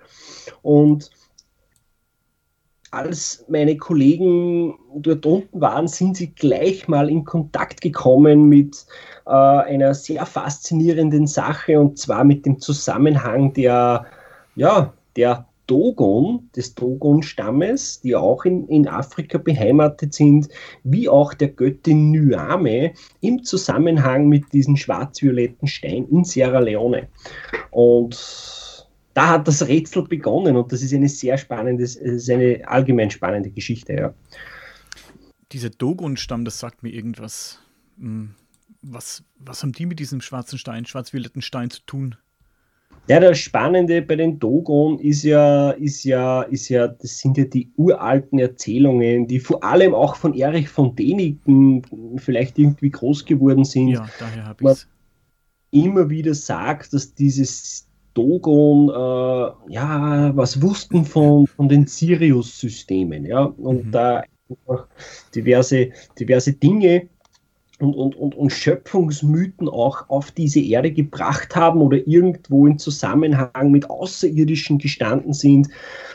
Und 0.62 1.10
als 2.94 3.44
meine 3.48 3.76
Kollegen 3.76 4.78
dort 4.94 5.26
unten 5.26 5.60
waren, 5.60 5.88
sind 5.88 6.16
sie 6.16 6.28
gleich 6.28 6.86
mal 6.86 7.10
in 7.10 7.24
Kontakt 7.24 7.80
gekommen 7.80 8.48
mit 8.48 8.86
äh, 9.26 9.30
einer 9.30 9.94
sehr 9.94 10.24
faszinierenden 10.24 11.26
Sache 11.26 11.78
und 11.80 11.98
zwar 11.98 12.24
mit 12.24 12.46
dem 12.46 12.60
Zusammenhang 12.60 13.52
der, 13.52 14.06
ja, 14.54 14.92
der 15.16 15.46
Dogon, 15.66 16.50
des 16.54 16.74
Dogon-Stammes, 16.74 18.02
die 18.02 18.14
auch 18.14 18.44
in, 18.44 18.68
in 18.68 18.86
Afrika 18.86 19.38
beheimatet 19.38 20.12
sind, 20.12 20.48
wie 20.82 21.08
auch 21.08 21.32
der 21.32 21.48
Göttin 21.48 22.10
Nyame 22.10 22.92
im 23.22 23.42
Zusammenhang 23.42 24.28
mit 24.28 24.52
diesem 24.52 24.76
schwarz-violetten 24.76 25.66
Stein 25.66 26.06
in 26.10 26.24
Sierra 26.24 26.58
Leone. 26.58 27.08
Und 27.70 28.14
da 29.14 29.28
hat 29.30 29.48
das 29.48 29.66
Rätsel 29.66 30.06
begonnen 30.06 30.56
und 30.56 30.72
das 30.72 30.82
ist 30.82 30.92
eine 30.92 31.08
sehr 31.08 31.38
spannende, 31.38 31.84
ist 31.84 32.30
eine 32.30 32.62
allgemein 32.66 33.10
spannende 33.10 33.50
Geschichte, 33.50 33.94
ja. 33.94 34.14
Dieser 35.52 35.70
Dogon-Stamm, 35.70 36.44
das 36.44 36.58
sagt 36.58 36.82
mir 36.82 36.90
irgendwas. 36.90 37.60
Hm, 37.98 38.34
was, 38.82 39.22
was 39.38 39.62
haben 39.62 39.72
die 39.72 39.86
mit 39.86 40.00
diesem 40.00 40.20
schwarzen 40.20 40.58
Stein, 40.58 40.84
schwarz-violetten 40.84 41.42
Stein 41.42 41.70
zu 41.70 41.80
tun? 41.86 42.16
Ja, 43.06 43.20
das 43.20 43.38
Spannende 43.38 44.00
bei 44.00 44.16
den 44.16 44.38
Dogon 44.38 44.98
ist 44.98 45.24
ja, 45.24 45.72
ist 45.72 46.04
ja, 46.04 46.42
ist 46.42 46.70
ja, 46.70 46.88
das 46.88 47.18
sind 47.18 47.36
ja 47.36 47.44
die 47.44 47.70
uralten 47.76 48.38
Erzählungen, 48.38 49.28
die 49.28 49.40
vor 49.40 49.62
allem 49.62 49.94
auch 49.94 50.16
von 50.16 50.34
Erich 50.34 50.70
von 50.70 50.96
Däniken 50.96 51.82
vielleicht 52.16 52.58
irgendwie 52.58 52.90
groß 52.90 53.26
geworden 53.26 53.64
sind. 53.64 53.88
Ja, 53.88 54.08
daher 54.18 54.46
habe 54.46 54.64
ich 54.64 54.70
es. 54.70 54.88
Immer 55.70 56.08
wieder 56.08 56.34
sagt, 56.34 56.94
dass 56.94 57.14
dieses 57.14 57.88
Dogon, 58.14 58.88
äh, 58.88 59.72
ja, 59.72 60.36
was 60.36 60.62
wussten 60.62 61.04
von, 61.04 61.46
von 61.46 61.68
den 61.68 61.86
Sirius-Systemen, 61.86 63.26
ja, 63.26 63.44
und 63.44 63.86
mhm. 63.86 63.90
da 63.90 64.22
diverse, 65.34 65.90
diverse 66.18 66.52
Dinge 66.52 67.08
und, 67.80 67.94
und, 67.94 68.14
und, 68.14 68.34
und 68.36 68.50
Schöpfungsmythen 68.50 69.68
auch 69.68 70.08
auf 70.08 70.30
diese 70.30 70.60
Erde 70.60 70.92
gebracht 70.92 71.56
haben 71.56 71.80
oder 71.80 71.96
irgendwo 72.06 72.66
in 72.66 72.78
Zusammenhang 72.78 73.70
mit 73.70 73.90
Außerirdischen 73.90 74.78
gestanden 74.78 75.32
sind. 75.32 75.68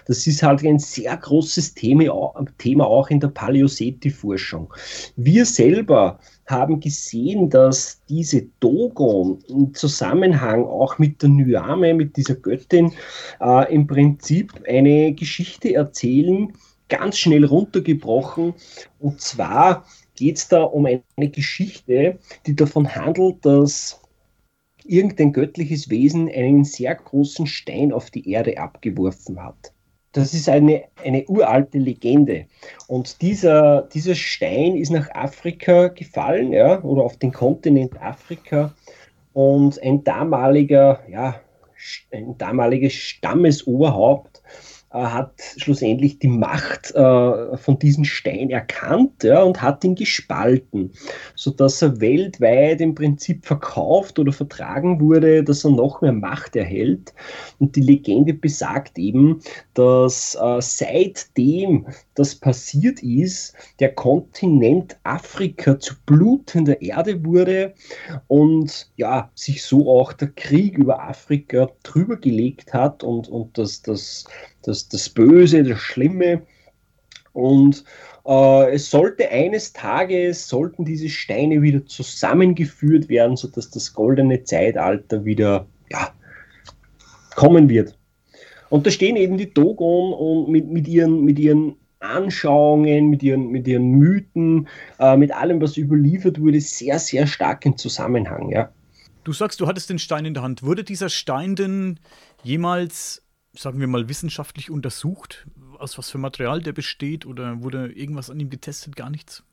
Das 0.05 0.25
ist 0.25 0.41
halt 0.41 0.63
ein 0.63 0.79
sehr 0.79 1.15
großes 1.17 1.73
Thema, 1.73 2.33
Thema 2.57 2.87
auch 2.87 3.09
in 3.09 3.19
der 3.19 3.27
Paläoseti-Forschung. 3.27 4.73
Wir 5.17 5.45
selber 5.45 6.19
haben 6.45 6.79
gesehen, 6.79 7.49
dass 7.49 8.01
diese 8.07 8.47
Dogon 8.59 9.39
im 9.49 9.73
Zusammenhang 9.73 10.63
auch 10.63 10.97
mit 10.97 11.21
der 11.21 11.29
Nyame, 11.29 11.93
mit 11.93 12.15
dieser 12.15 12.35
Göttin, 12.35 12.93
äh, 13.41 13.73
im 13.73 13.85
Prinzip 13.85 14.53
eine 14.67 15.13
Geschichte 15.13 15.75
erzählen, 15.75 16.53
ganz 16.87 17.17
schnell 17.17 17.45
runtergebrochen. 17.45 18.55
Und 18.99 19.21
zwar 19.21 19.85
geht 20.19 20.35
es 20.35 20.49
da 20.49 20.63
um 20.63 20.85
eine 20.85 21.29
Geschichte, 21.29 22.19
die 22.45 22.55
davon 22.55 22.93
handelt, 22.93 23.45
dass 23.45 24.01
irgendein 24.83 25.31
göttliches 25.31 25.89
Wesen 25.89 26.29
einen 26.29 26.65
sehr 26.65 26.93
großen 26.93 27.47
Stein 27.47 27.93
auf 27.93 28.11
die 28.11 28.29
Erde 28.29 28.57
abgeworfen 28.57 29.41
hat. 29.41 29.71
Das 30.11 30.33
ist 30.33 30.49
eine, 30.49 30.83
eine 31.05 31.25
uralte 31.27 31.77
Legende. 31.77 32.47
Und 32.87 33.21
dieser, 33.21 33.83
dieser 33.93 34.15
Stein 34.15 34.75
ist 34.75 34.89
nach 34.89 35.09
Afrika 35.11 35.87
gefallen, 35.87 36.51
ja, 36.51 36.81
oder 36.83 37.03
auf 37.03 37.15
den 37.17 37.31
Kontinent 37.31 38.01
Afrika. 38.01 38.75
Und 39.31 39.81
ein 39.81 40.03
damaliger, 40.03 40.99
ja, 41.09 41.39
ein 42.11 42.37
damaliges 42.37 42.93
Stammesoberhaupt 42.93 44.41
hat 44.91 45.33
schlussendlich 45.57 46.17
die 46.17 46.27
Macht 46.27 46.91
äh, 46.95 47.57
von 47.57 47.77
diesem 47.77 48.05
Stein 48.05 48.49
erkannt 48.49 49.23
ja, 49.23 49.43
und 49.43 49.61
hat 49.61 49.83
ihn 49.83 49.93
gespalten, 49.93 50.91
sodass 51.35 51.81
er 51.81 52.01
weltweit 52.01 52.81
im 52.81 52.95
Prinzip 52.95 53.45
verkauft 53.45 54.17
oder 54.17 54.31
vertragen 54.31 54.99
wurde, 54.99 55.43
dass 55.43 55.63
er 55.63 55.71
noch 55.71 56.01
mehr 56.01 56.11
Macht 56.11 56.55
erhält. 56.55 57.13
Und 57.59 57.75
die 57.75 57.81
Legende 57.81 58.33
besagt 58.33 58.97
eben, 58.97 59.41
dass 59.75 60.35
äh, 60.41 60.57
seitdem 60.59 61.85
das 62.15 62.35
passiert 62.35 63.03
ist, 63.03 63.53
der 63.79 63.93
Kontinent 63.93 64.97
Afrika 65.03 65.79
zu 65.79 65.93
blutender 66.05 66.81
Erde 66.81 67.23
wurde 67.23 67.75
und 68.27 68.89
ja, 68.95 69.29
sich 69.35 69.63
so 69.63 69.89
auch 69.89 70.13
der 70.13 70.29
Krieg 70.29 70.77
über 70.77 71.01
Afrika 71.01 71.69
drüber 71.83 72.17
gelegt 72.17 72.73
hat 72.73 73.03
und, 73.03 73.27
und 73.29 73.57
das, 73.57 73.81
das 73.81 74.25
das, 74.63 74.89
das 74.89 75.09
Böse, 75.09 75.63
das 75.63 75.79
Schlimme. 75.79 76.41
Und 77.33 77.83
äh, 78.25 78.73
es 78.73 78.89
sollte 78.89 79.29
eines 79.29 79.73
Tages, 79.73 80.47
sollten 80.47 80.85
diese 80.85 81.09
Steine 81.09 81.61
wieder 81.61 81.85
zusammengeführt 81.85 83.09
werden, 83.09 83.37
sodass 83.37 83.69
das 83.69 83.93
goldene 83.93 84.43
Zeitalter 84.43 85.25
wieder 85.25 85.67
ja, 85.89 86.09
kommen 87.35 87.69
wird. 87.69 87.97
Und 88.69 88.85
da 88.85 88.91
stehen 88.91 89.15
eben 89.15 89.37
die 89.37 89.51
Dogon 89.51 90.13
und 90.13 90.51
mit, 90.51 90.67
mit, 90.67 90.87
ihren, 90.87 91.23
mit 91.23 91.39
ihren 91.39 91.75
Anschauungen, 91.99 93.09
mit 93.09 93.23
ihren, 93.23 93.49
mit 93.49 93.67
ihren 93.67 93.91
Mythen, 93.91 94.67
äh, 94.99 95.17
mit 95.17 95.31
allem, 95.31 95.61
was 95.61 95.77
überliefert 95.77 96.39
wurde, 96.39 96.61
sehr, 96.61 96.99
sehr 96.99 97.27
stark 97.27 97.65
im 97.65 97.77
Zusammenhang. 97.77 98.51
Ja. 98.51 98.69
Du 99.23 99.33
sagst, 99.33 99.59
du 99.59 99.67
hattest 99.67 99.89
den 99.89 99.99
Stein 99.99 100.25
in 100.25 100.33
der 100.33 100.43
Hand. 100.43 100.63
Wurde 100.63 100.83
dieser 100.83 101.09
Stein 101.09 101.55
denn 101.55 101.99
jemals 102.43 103.21
sagen 103.53 103.79
wir 103.79 103.87
mal, 103.87 104.09
wissenschaftlich 104.09 104.69
untersucht, 104.69 105.47
aus 105.77 105.97
was 105.97 106.09
für 106.09 106.17
Material 106.17 106.61
der 106.61 106.73
besteht 106.73 107.25
oder 107.25 107.63
wurde 107.63 107.91
irgendwas 107.91 108.29
an 108.29 108.39
ihm 108.39 108.49
getestet? 108.49 108.95
Gar 108.95 109.09
nichts? 109.09 109.43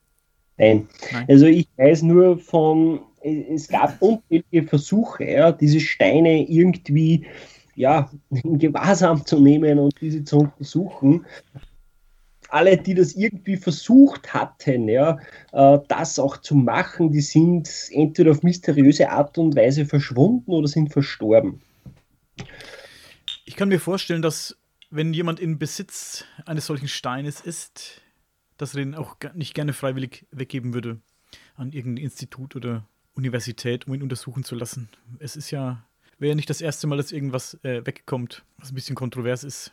Nein. 0.58 0.88
Nein. 1.12 1.26
Also 1.28 1.46
ich 1.46 1.68
weiß 1.76 2.02
nur 2.02 2.38
von, 2.38 3.00
es 3.22 3.68
gab 3.68 4.00
unzählige 4.00 4.64
Versuche, 4.64 5.24
ja, 5.24 5.52
diese 5.52 5.80
Steine 5.80 6.48
irgendwie 6.48 7.26
ja, 7.74 8.10
in 8.30 8.58
Gewahrsam 8.58 9.24
zu 9.24 9.38
nehmen 9.38 9.78
und 9.78 9.94
diese 10.00 10.24
zu 10.24 10.38
untersuchen. 10.38 11.26
Alle, 12.48 12.76
die 12.76 12.94
das 12.94 13.14
irgendwie 13.14 13.56
versucht 13.56 14.32
hatten, 14.32 14.88
ja, 14.88 15.18
äh, 15.52 15.78
das 15.88 16.18
auch 16.18 16.38
zu 16.38 16.54
machen, 16.54 17.10
die 17.10 17.20
sind 17.20 17.68
entweder 17.90 18.30
auf 18.30 18.42
mysteriöse 18.42 19.10
Art 19.10 19.36
und 19.36 19.56
Weise 19.56 19.84
verschwunden 19.84 20.52
oder 20.52 20.68
sind 20.68 20.92
verstorben. 20.92 21.60
Ich 23.48 23.54
kann 23.54 23.68
mir 23.68 23.78
vorstellen, 23.78 24.22
dass 24.22 24.58
wenn 24.90 25.14
jemand 25.14 25.38
in 25.38 25.56
Besitz 25.56 26.24
eines 26.46 26.66
solchen 26.66 26.88
Steines 26.88 27.40
ist, 27.40 28.02
dass 28.58 28.74
er 28.74 28.80
den 28.80 28.96
auch 28.96 29.16
nicht 29.34 29.54
gerne 29.54 29.72
freiwillig 29.72 30.26
weggeben 30.32 30.74
würde 30.74 30.98
an 31.54 31.70
irgendein 31.70 32.04
Institut 32.04 32.56
oder 32.56 32.88
Universität, 33.14 33.86
um 33.86 33.94
ihn 33.94 34.02
untersuchen 34.02 34.42
zu 34.42 34.56
lassen. 34.56 34.88
Es 35.20 35.36
ist 35.36 35.52
ja, 35.52 35.84
wäre 36.18 36.30
ja 36.30 36.34
nicht 36.34 36.50
das 36.50 36.60
erste 36.60 36.88
Mal, 36.88 36.96
dass 36.96 37.12
irgendwas 37.12 37.54
äh, 37.62 37.86
wegkommt, 37.86 38.44
was 38.58 38.72
ein 38.72 38.74
bisschen 38.74 38.96
kontrovers 38.96 39.44
ist. 39.44 39.72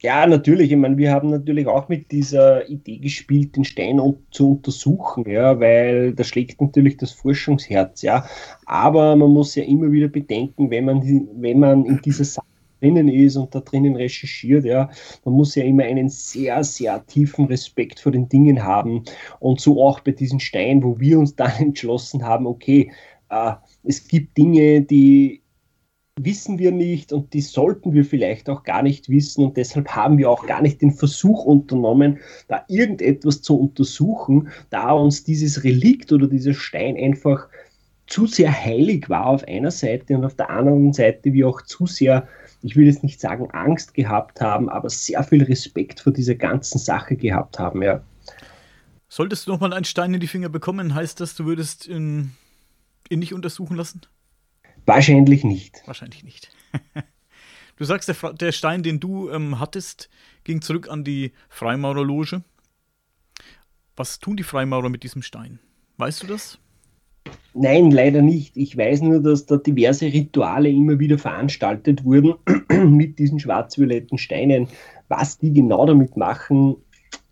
Ja, 0.00 0.26
natürlich. 0.26 0.72
Ich 0.72 0.78
meine, 0.78 0.96
wir 0.96 1.12
haben 1.12 1.28
natürlich 1.28 1.66
auch 1.66 1.90
mit 1.90 2.10
dieser 2.10 2.66
Idee 2.70 2.98
gespielt, 2.98 3.54
den 3.54 3.64
Stein 3.64 4.00
zu 4.30 4.52
untersuchen, 4.52 5.28
ja, 5.28 5.60
weil 5.60 6.14
da 6.14 6.24
schlägt 6.24 6.60
natürlich 6.62 6.96
das 6.96 7.12
Forschungsherz, 7.12 8.00
ja. 8.00 8.26
Aber 8.64 9.14
man 9.14 9.30
muss 9.30 9.56
ja 9.56 9.64
immer 9.64 9.92
wieder 9.92 10.08
bedenken, 10.08 10.70
wenn 10.70 10.86
man, 10.86 11.02
wenn 11.02 11.58
man 11.58 11.84
in 11.84 12.00
dieser 12.00 12.24
Sache 12.24 12.46
drinnen 12.80 13.08
ist 13.08 13.36
und 13.36 13.54
da 13.54 13.60
drinnen 13.60 13.96
recherchiert, 13.96 14.64
ja, 14.64 14.90
man 15.24 15.34
muss 15.34 15.54
ja 15.54 15.64
immer 15.64 15.84
einen 15.84 16.08
sehr, 16.08 16.62
sehr 16.64 17.04
tiefen 17.06 17.46
Respekt 17.46 18.00
vor 18.00 18.12
den 18.12 18.28
Dingen 18.28 18.62
haben. 18.62 19.04
Und 19.40 19.60
so 19.60 19.82
auch 19.82 20.00
bei 20.00 20.12
diesen 20.12 20.40
Steinen, 20.40 20.82
wo 20.82 20.98
wir 20.98 21.18
uns 21.18 21.34
dann 21.36 21.52
entschlossen 21.58 22.24
haben, 22.24 22.46
okay, 22.46 22.90
äh, 23.30 23.52
es 23.84 24.06
gibt 24.06 24.36
Dinge, 24.36 24.82
die 24.82 25.42
wissen 26.20 26.58
wir 26.58 26.72
nicht 26.72 27.12
und 27.12 27.32
die 27.32 27.40
sollten 27.40 27.92
wir 27.92 28.04
vielleicht 28.04 28.48
auch 28.48 28.64
gar 28.64 28.82
nicht 28.82 29.08
wissen 29.08 29.44
und 29.44 29.56
deshalb 29.56 29.88
haben 29.88 30.18
wir 30.18 30.30
auch 30.30 30.46
gar 30.46 30.62
nicht 30.62 30.82
den 30.82 30.90
Versuch 30.90 31.44
unternommen, 31.44 32.18
da 32.48 32.64
irgendetwas 32.68 33.42
zu 33.42 33.58
untersuchen, 33.58 34.48
da 34.70 34.90
uns 34.90 35.24
dieses 35.24 35.64
Relikt 35.64 36.12
oder 36.12 36.26
dieser 36.26 36.54
Stein 36.54 36.96
einfach 36.96 37.48
zu 38.06 38.26
sehr 38.26 38.52
heilig 38.52 39.08
war 39.08 39.26
auf 39.26 39.46
einer 39.46 39.70
Seite 39.70 40.16
und 40.16 40.24
auf 40.24 40.34
der 40.34 40.50
anderen 40.50 40.92
Seite 40.92 41.32
wir 41.32 41.48
auch 41.48 41.62
zu 41.62 41.86
sehr 41.86 42.26
ich 42.62 42.76
will 42.76 42.86
jetzt 42.86 43.02
nicht 43.02 43.20
sagen 43.20 43.50
Angst 43.52 43.94
gehabt 43.94 44.40
haben, 44.40 44.68
aber 44.68 44.90
sehr 44.90 45.22
viel 45.22 45.42
Respekt 45.42 46.00
vor 46.00 46.12
dieser 46.12 46.34
ganzen 46.34 46.78
Sache 46.78 47.16
gehabt 47.16 47.58
haben, 47.58 47.82
ja. 47.82 48.02
Solltest 49.08 49.46
du 49.46 49.52
nochmal 49.52 49.72
einen 49.72 49.84
Stein 49.84 50.12
in 50.12 50.20
die 50.20 50.26
Finger 50.26 50.48
bekommen, 50.48 50.94
heißt 50.94 51.20
das, 51.20 51.34
du 51.34 51.46
würdest 51.46 51.86
ihn, 51.86 52.34
ihn 53.08 53.20
nicht 53.20 53.32
untersuchen 53.32 53.76
lassen? 53.76 54.02
Wahrscheinlich 54.84 55.44
nicht. 55.44 55.82
Wahrscheinlich 55.86 56.24
nicht. 56.24 56.50
du 57.76 57.84
sagst, 57.84 58.08
der, 58.08 58.32
der 58.32 58.52
Stein, 58.52 58.82
den 58.82 59.00
du 59.00 59.30
ähm, 59.30 59.60
hattest, 59.60 60.10
ging 60.44 60.60
zurück 60.60 60.88
an 60.90 61.04
die 61.04 61.32
Freimaurerloge. 61.48 62.42
Was 63.96 64.18
tun 64.18 64.36
die 64.36 64.44
Freimaurer 64.44 64.90
mit 64.90 65.02
diesem 65.02 65.22
Stein? 65.22 65.58
Weißt 65.96 66.22
du 66.22 66.26
das? 66.26 66.58
Nein, 67.54 67.90
leider 67.90 68.22
nicht. 68.22 68.56
Ich 68.56 68.76
weiß 68.76 69.02
nur, 69.02 69.20
dass 69.20 69.46
da 69.46 69.56
diverse 69.56 70.06
Rituale 70.06 70.68
immer 70.68 70.98
wieder 70.98 71.18
veranstaltet 71.18 72.04
wurden 72.04 72.34
mit 72.96 73.18
diesen 73.18 73.40
schwarz-violetten 73.40 74.18
Steinen. 74.18 74.68
Was 75.08 75.38
die 75.38 75.52
genau 75.52 75.86
damit 75.86 76.16
machen, 76.16 76.76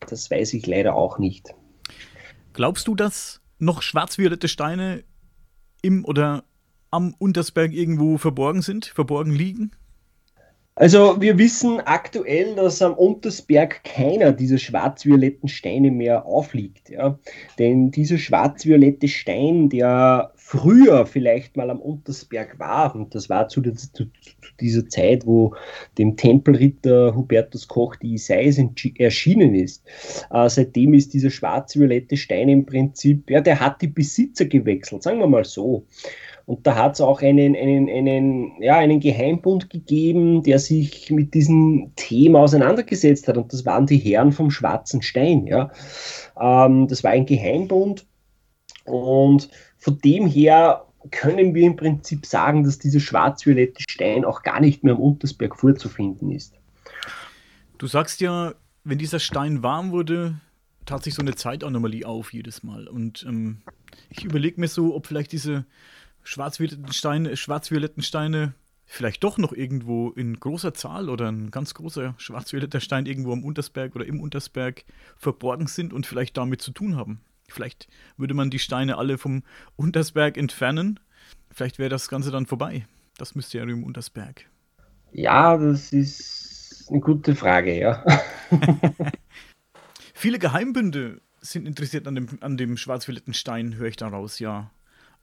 das 0.09 0.31
weiß 0.31 0.55
ich 0.55 0.67
leider 0.67 0.95
auch 0.95 1.19
nicht. 1.19 1.55
Glaubst 2.55 2.89
du, 2.89 2.95
dass 2.95 3.41
noch 3.59 3.83
schwarz-violette 3.83 4.49
Steine 4.49 5.05
im 5.83 6.05
oder 6.05 6.45
am 6.91 7.15
Untersberg 7.19 7.73
irgendwo 7.73 8.19
verborgen 8.19 8.63
sind, 8.63 8.87
verborgen 8.87 9.33
liegen? 9.33 9.73
Also 10.79 11.23
wir 11.23 11.39
wissen 11.39 11.81
aktuell, 11.81 12.55
dass 12.55 12.83
am 12.83 12.93
Untersberg 12.93 13.83
keiner 13.83 14.33
dieser 14.33 14.59
schwarz-violetten 14.59 15.49
Steine 15.49 15.91
mehr 15.91 16.27
aufliegt. 16.27 16.91
Ja? 16.91 17.19
Denn 17.59 17.91
dieser 17.91 18.19
schwarz-violette 18.19 19.09
Stein, 19.09 19.71
der 19.71 20.33
früher 20.35 21.07
vielleicht 21.07 21.57
mal 21.57 21.71
am 21.71 21.81
Untersberg 21.81 22.59
war, 22.59 22.95
und 22.95 23.15
das 23.15 23.31
war 23.31 23.49
zu, 23.49 23.63
zu, 23.63 23.91
zu 23.95 24.05
dieser 24.61 24.87
Zeit, 24.87 25.27
wo 25.27 25.55
dem 25.97 26.15
Tempelritter 26.15 27.17
Hubertus 27.17 27.67
Koch 27.69 27.97
die 27.97 28.13
Isais 28.13 28.61
erschienen 28.99 29.55
ist, 29.55 29.83
äh, 30.31 30.47
seitdem 30.51 30.93
ist 30.93 31.15
dieser 31.15 31.31
schwarz-violette 31.31 32.19
Stein 32.19 32.51
im 32.51 32.67
Prinzip, 32.67 33.31
ja, 33.31 33.41
der 33.41 33.61
hat 33.61 33.81
die 33.81 33.89
Besitzer 33.89 34.45
gewechselt, 34.45 35.03
sagen 35.03 35.21
wir 35.21 35.27
mal 35.27 35.45
so. 35.47 35.87
Und 36.47 36.65
da 36.65 36.77
hat 36.77 36.95
es 36.95 37.01
auch 37.01 37.23
einen, 37.23 37.57
einen, 37.57 37.89
einen, 37.89 38.63
ja, 38.63 38.77
einen 38.77 39.01
Geheimbund 39.01 39.69
gegeben, 39.69 40.45
der 40.45 40.61
sich 40.61 41.11
mit 41.11 41.35
diesem 41.35 41.91
Thema 41.97 42.41
auseinandergesetzt 42.41 43.27
hat. 43.27 43.37
Und 43.37 43.53
das 43.53 43.67
waren 43.67 43.87
die 43.87 43.99
Herren 43.99 44.31
vom 44.31 44.53
Schwarzen 44.53 45.03
Stein. 45.03 45.47
Ja. 45.49 45.73
Ähm, 46.41 46.87
das 46.87 47.03
war 47.03 47.11
ein 47.11 47.27
Geheimbund. 47.27 48.07
Und 48.85 49.51
von 49.79 49.99
dem 49.99 50.29
her 50.29 50.85
können 51.11 51.53
wir 51.55 51.67
im 51.67 51.75
Prinzip 51.75 52.25
sagen, 52.25 52.63
dass 52.63 52.79
dieser 52.79 53.01
schwarz-violette 53.01 53.83
Stein 53.89 54.25
auch 54.25 54.43
gar 54.43 54.61
nicht 54.61 54.85
mehr 54.85 54.95
am 54.95 55.01
Untersberg 55.01 55.57
vorzufinden 55.57 56.31
ist. 56.31 56.55
Du 57.79 57.89
sagst 57.89 58.21
ja, 58.21 58.55
wenn 58.85 58.99
dieser 58.99 59.19
Stein 59.19 59.65
warm 59.65 59.91
wurde, 59.91 60.41
tat 60.85 61.03
sich 61.03 61.15
so 61.15 61.23
eine 61.23 61.35
Zeitanomalie 61.35 62.07
auf 62.07 62.33
jedes 62.33 62.63
Mal. 62.63 62.87
Und 62.87 63.25
ähm, 63.29 63.63
ich 64.11 64.25
überlege 64.25 64.61
mir 64.61 64.69
so, 64.69 64.95
ob 64.95 65.07
vielleicht 65.09 65.33
diese 65.33 65.67
schwarz-violetten 66.27 66.93
Steine, 66.93 67.37
schwarz-violetten 67.37 68.03
Steine 68.03 68.55
vielleicht 68.85 69.25
doch 69.25 69.39
noch 69.39 69.53
irgendwo 69.53 70.11
in 70.11 70.39
großer 70.39 70.75
Zahl 70.75 71.09
oder 71.09 71.31
ein 71.31 71.51
ganz 71.51 71.75
großer 71.75 72.15
schwarz-violetter 72.19 72.81
Stein 72.81 73.07
irgendwo 73.07 73.33
am 73.33 73.45
Untersberg 73.45 73.95
oder 73.97 74.07
im 74.07 74.21
Untersberg 74.21 74.85
verborgen 75.17 75.67
sind 75.67 75.93
und 75.93 76.07
vielleicht 76.07 76.37
damit 76.37 76.63
zu 76.63 76.73
tun 76.73 76.97
haben. 76.97 77.21
Vielleicht 77.49 77.89
würde 78.17 78.35
man 78.35 78.51
die 78.51 78.59
Steine 78.59 78.99
alle 78.99 79.19
vom 79.19 79.43
Untersberg 79.77 80.37
entfernen. 80.37 81.01
Vielleicht 81.51 81.79
wäre 81.79 81.91
das 81.91 82.09
Ganze 82.09 82.31
dann 82.31 82.47
vorbei. 82.47 82.87
Das 83.19 83.35
Mysterium 83.35 83.85
Untersberg. 83.85 84.47
Ja, 85.13 85.57
das 85.57 85.93
ist 85.93 86.87
eine 86.91 87.01
gute 87.01 87.35
Frage, 87.35 87.79
ja. 87.79 88.05
Viele 90.15 90.39
Geheimbünde 90.39 91.21
sind 91.41 91.67
interessiert 91.67 92.09
an 92.09 92.17
dem, 92.17 92.29
an 92.41 92.57
dem 92.57 92.77
schwarz-violetten 92.77 93.35
Stein, 93.35 93.77
höre 93.77 93.89
ich 93.89 93.97
daraus, 93.97 94.39
ja. 94.39 94.71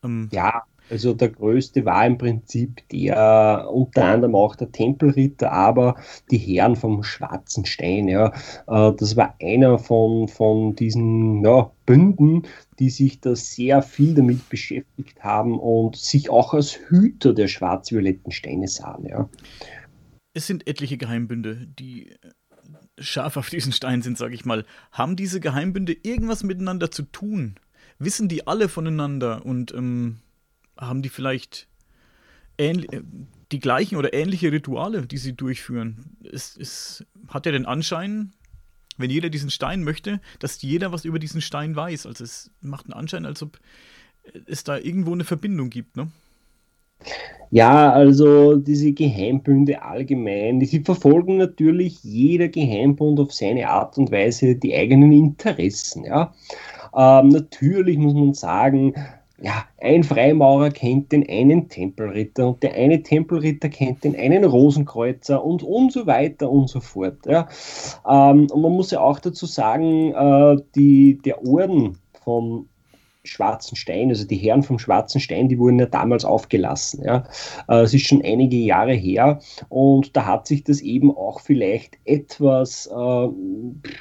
Ähm, 0.03 0.29
ja, 0.31 0.63
also 0.89 1.13
der 1.13 1.29
größte 1.29 1.85
war 1.85 2.05
im 2.05 2.17
Prinzip 2.17 2.87
der, 2.89 3.67
unter 3.71 4.05
anderem 4.05 4.35
auch 4.35 4.55
der 4.55 4.71
Tempelritter, 4.71 5.51
aber 5.51 5.95
die 6.29 6.37
Herren 6.37 6.75
vom 6.75 7.03
Schwarzen 7.03 7.65
Stein. 7.65 8.07
Ja. 8.07 8.33
Äh, 8.67 8.93
das 8.97 9.15
war 9.15 9.35
einer 9.41 9.79
von, 9.79 10.27
von 10.27 10.75
diesen 10.75 11.43
ja, 11.43 11.71
Bünden, 11.85 12.43
die 12.79 12.89
sich 12.89 13.19
da 13.21 13.35
sehr 13.35 13.81
viel 13.81 14.13
damit 14.13 14.49
beschäftigt 14.49 15.23
haben 15.23 15.59
und 15.59 15.95
sich 15.95 16.29
auch 16.29 16.53
als 16.53 16.79
Hüter 16.87 17.33
der 17.33 17.47
schwarz-violetten 17.47 18.31
Steine 18.31 18.67
sahen. 18.67 19.05
Ja. 19.05 19.29
Es 20.33 20.47
sind 20.47 20.67
etliche 20.67 20.97
Geheimbünde, 20.97 21.67
die 21.79 22.11
scharf 22.99 23.37
auf 23.37 23.49
diesen 23.49 23.71
Stein 23.71 24.01
sind, 24.01 24.17
sage 24.17 24.35
ich 24.35 24.45
mal. 24.45 24.65
Haben 24.91 25.15
diese 25.15 25.39
Geheimbünde 25.39 25.95
irgendwas 26.03 26.43
miteinander 26.43 26.91
zu 26.91 27.03
tun? 27.03 27.55
Wissen 27.99 28.27
die 28.27 28.47
alle 28.47 28.69
voneinander 28.69 29.45
und 29.45 29.73
ähm, 29.73 30.19
haben 30.77 31.01
die 31.01 31.09
vielleicht 31.09 31.67
die 32.59 33.59
gleichen 33.59 33.95
oder 33.95 34.13
ähnliche 34.13 34.51
Rituale, 34.51 35.07
die 35.07 35.17
sie 35.17 35.33
durchführen? 35.33 36.17
Es, 36.31 36.55
es 36.55 37.03
hat 37.27 37.45
ja 37.47 37.51
den 37.51 37.65
Anschein, 37.65 38.31
wenn 38.97 39.09
jeder 39.09 39.29
diesen 39.29 39.49
Stein 39.49 39.83
möchte, 39.83 40.21
dass 40.39 40.61
jeder 40.61 40.91
was 40.91 41.03
über 41.03 41.17
diesen 41.17 41.41
Stein 41.41 41.75
weiß. 41.75 42.05
Also 42.05 42.23
es 42.23 42.51
macht 42.61 42.85
einen 42.85 42.93
Anschein, 42.93 43.25
als 43.25 43.41
ob 43.41 43.59
es 44.45 44.63
da 44.63 44.77
irgendwo 44.77 45.13
eine 45.13 45.23
Verbindung 45.23 45.69
gibt, 45.69 45.97
ne? 45.97 46.11
Ja, 47.51 47.91
also 47.91 48.55
diese 48.55 48.93
Geheimbünde 48.93 49.81
allgemein, 49.81 50.59
die 50.59 50.79
verfolgen 50.79 51.37
natürlich 51.37 52.03
jeder 52.03 52.47
Geheimbund 52.47 53.19
auf 53.19 53.33
seine 53.33 53.69
Art 53.69 53.97
und 53.97 54.11
Weise 54.11 54.55
die 54.55 54.73
eigenen 54.73 55.11
Interessen. 55.11 56.05
Ja. 56.05 56.33
Ähm, 56.95 57.29
natürlich 57.29 57.97
muss 57.97 58.13
man 58.13 58.33
sagen, 58.33 58.93
ja, 59.43 59.65
ein 59.81 60.05
Freimaurer 60.05 60.69
kennt 60.69 61.11
den 61.11 61.27
einen 61.29 61.67
Tempelritter 61.67 62.47
und 62.47 62.63
der 62.63 62.75
eine 62.75 63.03
Tempelritter 63.03 63.67
kennt 63.67 64.05
den 64.05 64.15
einen 64.15 64.45
Rosenkreuzer 64.45 65.43
und, 65.43 65.63
und 65.63 65.91
so 65.91 66.07
weiter 66.07 66.49
und 66.49 66.69
so 66.69 66.79
fort. 66.79 67.25
Ja. 67.25 67.49
Ähm, 68.07 68.47
und 68.49 68.61
man 68.61 68.71
muss 68.71 68.91
ja 68.91 69.01
auch 69.01 69.19
dazu 69.19 69.45
sagen, 69.45 70.13
äh, 70.13 70.63
die, 70.75 71.17
der 71.17 71.45
Orden 71.45 71.97
vom 72.23 72.69
Schwarzen 73.25 73.77
Stein, 73.77 74.09
also 74.09 74.27
die 74.27 74.35
Herren 74.35 74.63
vom 74.63 74.77
Schwarzen 74.77 75.21
Stein, 75.21 75.47
die 75.47 75.57
wurden 75.57 75.79
ja 75.79 75.85
damals 75.85 76.25
aufgelassen. 76.25 77.03
Ja. 77.05 77.23
Äh, 77.69 77.81
es 77.81 77.93
ist 77.93 78.07
schon 78.07 78.21
einige 78.23 78.57
Jahre 78.57 78.93
her 78.93 79.39
und 79.69 80.15
da 80.15 80.25
hat 80.25 80.47
sich 80.47 80.63
das 80.63 80.81
eben 80.81 81.09
auch 81.15 81.39
vielleicht 81.39 81.97
etwas 82.03 82.87
äh, 82.87 83.27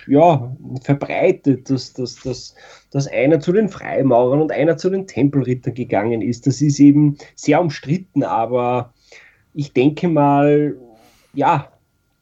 ja, 0.09 0.57
verbreitet, 0.83 1.71
dass, 1.71 1.93
dass, 1.93 2.17
dass, 2.17 2.55
dass 2.91 3.07
einer 3.07 3.39
zu 3.39 3.53
den 3.53 3.69
Freimaurern 3.69 4.43
und 4.43 4.51
einer 4.51 4.77
zu 4.77 4.91
den 4.91 5.07
Tempelrittern 5.07 5.75
gegangen 5.75 6.21
ist. 6.21 6.47
Das 6.47 6.61
ist 6.61 6.81
eben 6.81 7.17
sehr 7.37 7.61
umstritten, 7.61 8.25
aber 8.25 8.93
ich 9.55 9.73
denke 9.73 10.09
mal, 10.09 10.77
ja, 11.33 11.69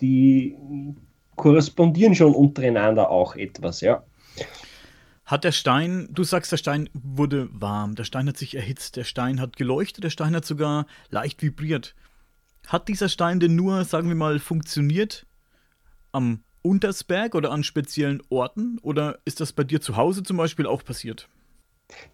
die 0.03 0.57
korrespondieren 1.37 2.15
schon 2.15 2.35
untereinander 2.35 3.11
auch 3.11 3.37
etwas, 3.37 3.81
ja. 3.81 4.03
Hat 5.31 5.45
der 5.45 5.53
Stein, 5.53 6.09
du 6.11 6.25
sagst, 6.25 6.51
der 6.51 6.57
Stein 6.57 6.91
wurde 6.93 7.49
warm, 7.53 7.95
der 7.95 8.03
Stein 8.03 8.27
hat 8.27 8.37
sich 8.37 8.57
erhitzt, 8.57 8.97
der 8.97 9.05
Stein 9.05 9.41
hat 9.41 9.57
geleuchtet, 9.57 10.03
der 10.03 10.11
Stein 10.11 10.35
hat 10.35 10.45
sogar 10.45 10.87
leicht 11.09 11.41
vibriert. 11.41 11.95
Hat 12.67 12.89
dieser 12.89 13.09
Stein 13.09 13.39
denn 13.39 13.55
nur, 13.55 13.85
sagen 13.85 14.09
wir 14.09 14.17
mal, 14.17 14.41
funktioniert 14.41 15.27
am 16.11 16.43
Untersberg 16.63 17.37
oder 17.37 17.53
an 17.53 17.63
speziellen 17.63 18.21
Orten? 18.29 18.81
Oder 18.83 19.21
ist 19.25 19.39
das 19.39 19.53
bei 19.53 19.63
dir 19.63 19.81
zu 19.81 19.95
Hause 19.95 20.25
zum 20.25 20.37
Beispiel 20.37 20.67
auch 20.67 20.83
passiert? 20.83 21.29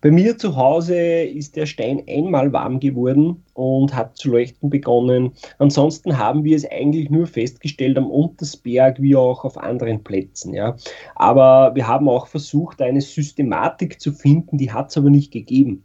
Bei 0.01 0.11
mir 0.11 0.39
zu 0.39 0.57
Hause 0.57 0.97
ist 0.97 1.57
der 1.57 1.67
Stein 1.67 2.03
einmal 2.09 2.53
warm 2.53 2.81
geworden 2.81 3.43
und 3.55 3.95
hat 3.95 4.17
zu 4.17 4.31
leuchten 4.31 4.71
begonnen. 4.71 5.33
Ansonsten 5.59 6.19
haben 6.19 6.45
wir 6.45 6.57
es 6.57 6.71
eigentlich 6.71 7.11
nur 7.11 7.27
festgestellt 7.27 7.99
am 7.99 8.11
Untersberg 8.11 9.01
wie 9.01 9.17
auch 9.17 9.45
auf 9.45 9.59
anderen 9.59 10.03
Plätzen. 10.05 10.55
Ja. 10.55 10.77
Aber 11.15 11.75
wir 11.75 11.87
haben 11.87 12.09
auch 12.09 12.27
versucht, 12.27 12.81
eine 12.83 13.01
Systematik 13.01 14.01
zu 14.01 14.13
finden, 14.13 14.59
die 14.59 14.73
hat 14.73 14.91
es 14.91 14.97
aber 14.97 15.11
nicht 15.11 15.33
gegeben. 15.33 15.85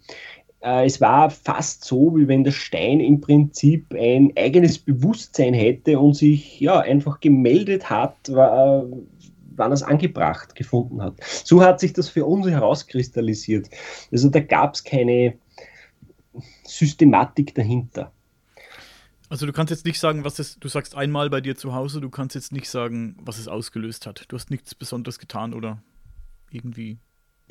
Äh, 0.62 0.86
es 0.86 1.01
war 1.01 1.30
fast 1.30 1.84
so, 1.84 2.15
wie 2.15 2.27
wenn 2.27 2.43
der 2.43 2.51
Stein 2.51 2.99
im 2.99 3.21
Prinzip 3.21 3.93
ein 3.93 4.32
eigenes 4.38 4.77
Bewusstsein 4.80 5.54
hätte 5.54 5.99
und 5.99 6.15
sich 6.15 6.60
ja 6.60 6.80
einfach 6.80 7.19
gemeldet 7.19 7.89
hat, 7.89 8.30
wann 9.55 9.71
er 9.71 9.75
es 9.75 9.83
angebracht 9.83 10.55
gefunden 10.55 11.01
hat. 11.01 11.15
So 11.23 11.61
hat 11.61 11.79
sich 11.79 11.93
das 11.93 12.09
für 12.09 12.25
uns 12.25 12.47
herauskristallisiert. 12.47 13.69
Also 14.11 14.29
da 14.29 14.39
gab 14.39 14.75
es 14.75 14.83
keine 14.83 15.37
Systematik 16.63 17.55
dahinter. 17.55 18.11
Also 19.29 19.45
du 19.45 19.53
kannst 19.53 19.71
jetzt 19.71 19.85
nicht 19.85 19.99
sagen, 19.99 20.25
was 20.25 20.39
es, 20.39 20.59
du 20.59 20.67
sagst 20.67 20.95
einmal 20.95 21.29
bei 21.29 21.39
dir 21.39 21.55
zu 21.55 21.73
Hause, 21.73 22.01
du 22.01 22.09
kannst 22.09 22.35
jetzt 22.35 22.51
nicht 22.51 22.69
sagen, 22.69 23.15
was 23.21 23.37
es 23.37 23.47
ausgelöst 23.47 24.05
hat. 24.05 24.25
Du 24.27 24.35
hast 24.35 24.51
nichts 24.51 24.75
Besonderes 24.75 25.19
getan 25.19 25.53
oder 25.53 25.81
irgendwie 26.49 26.99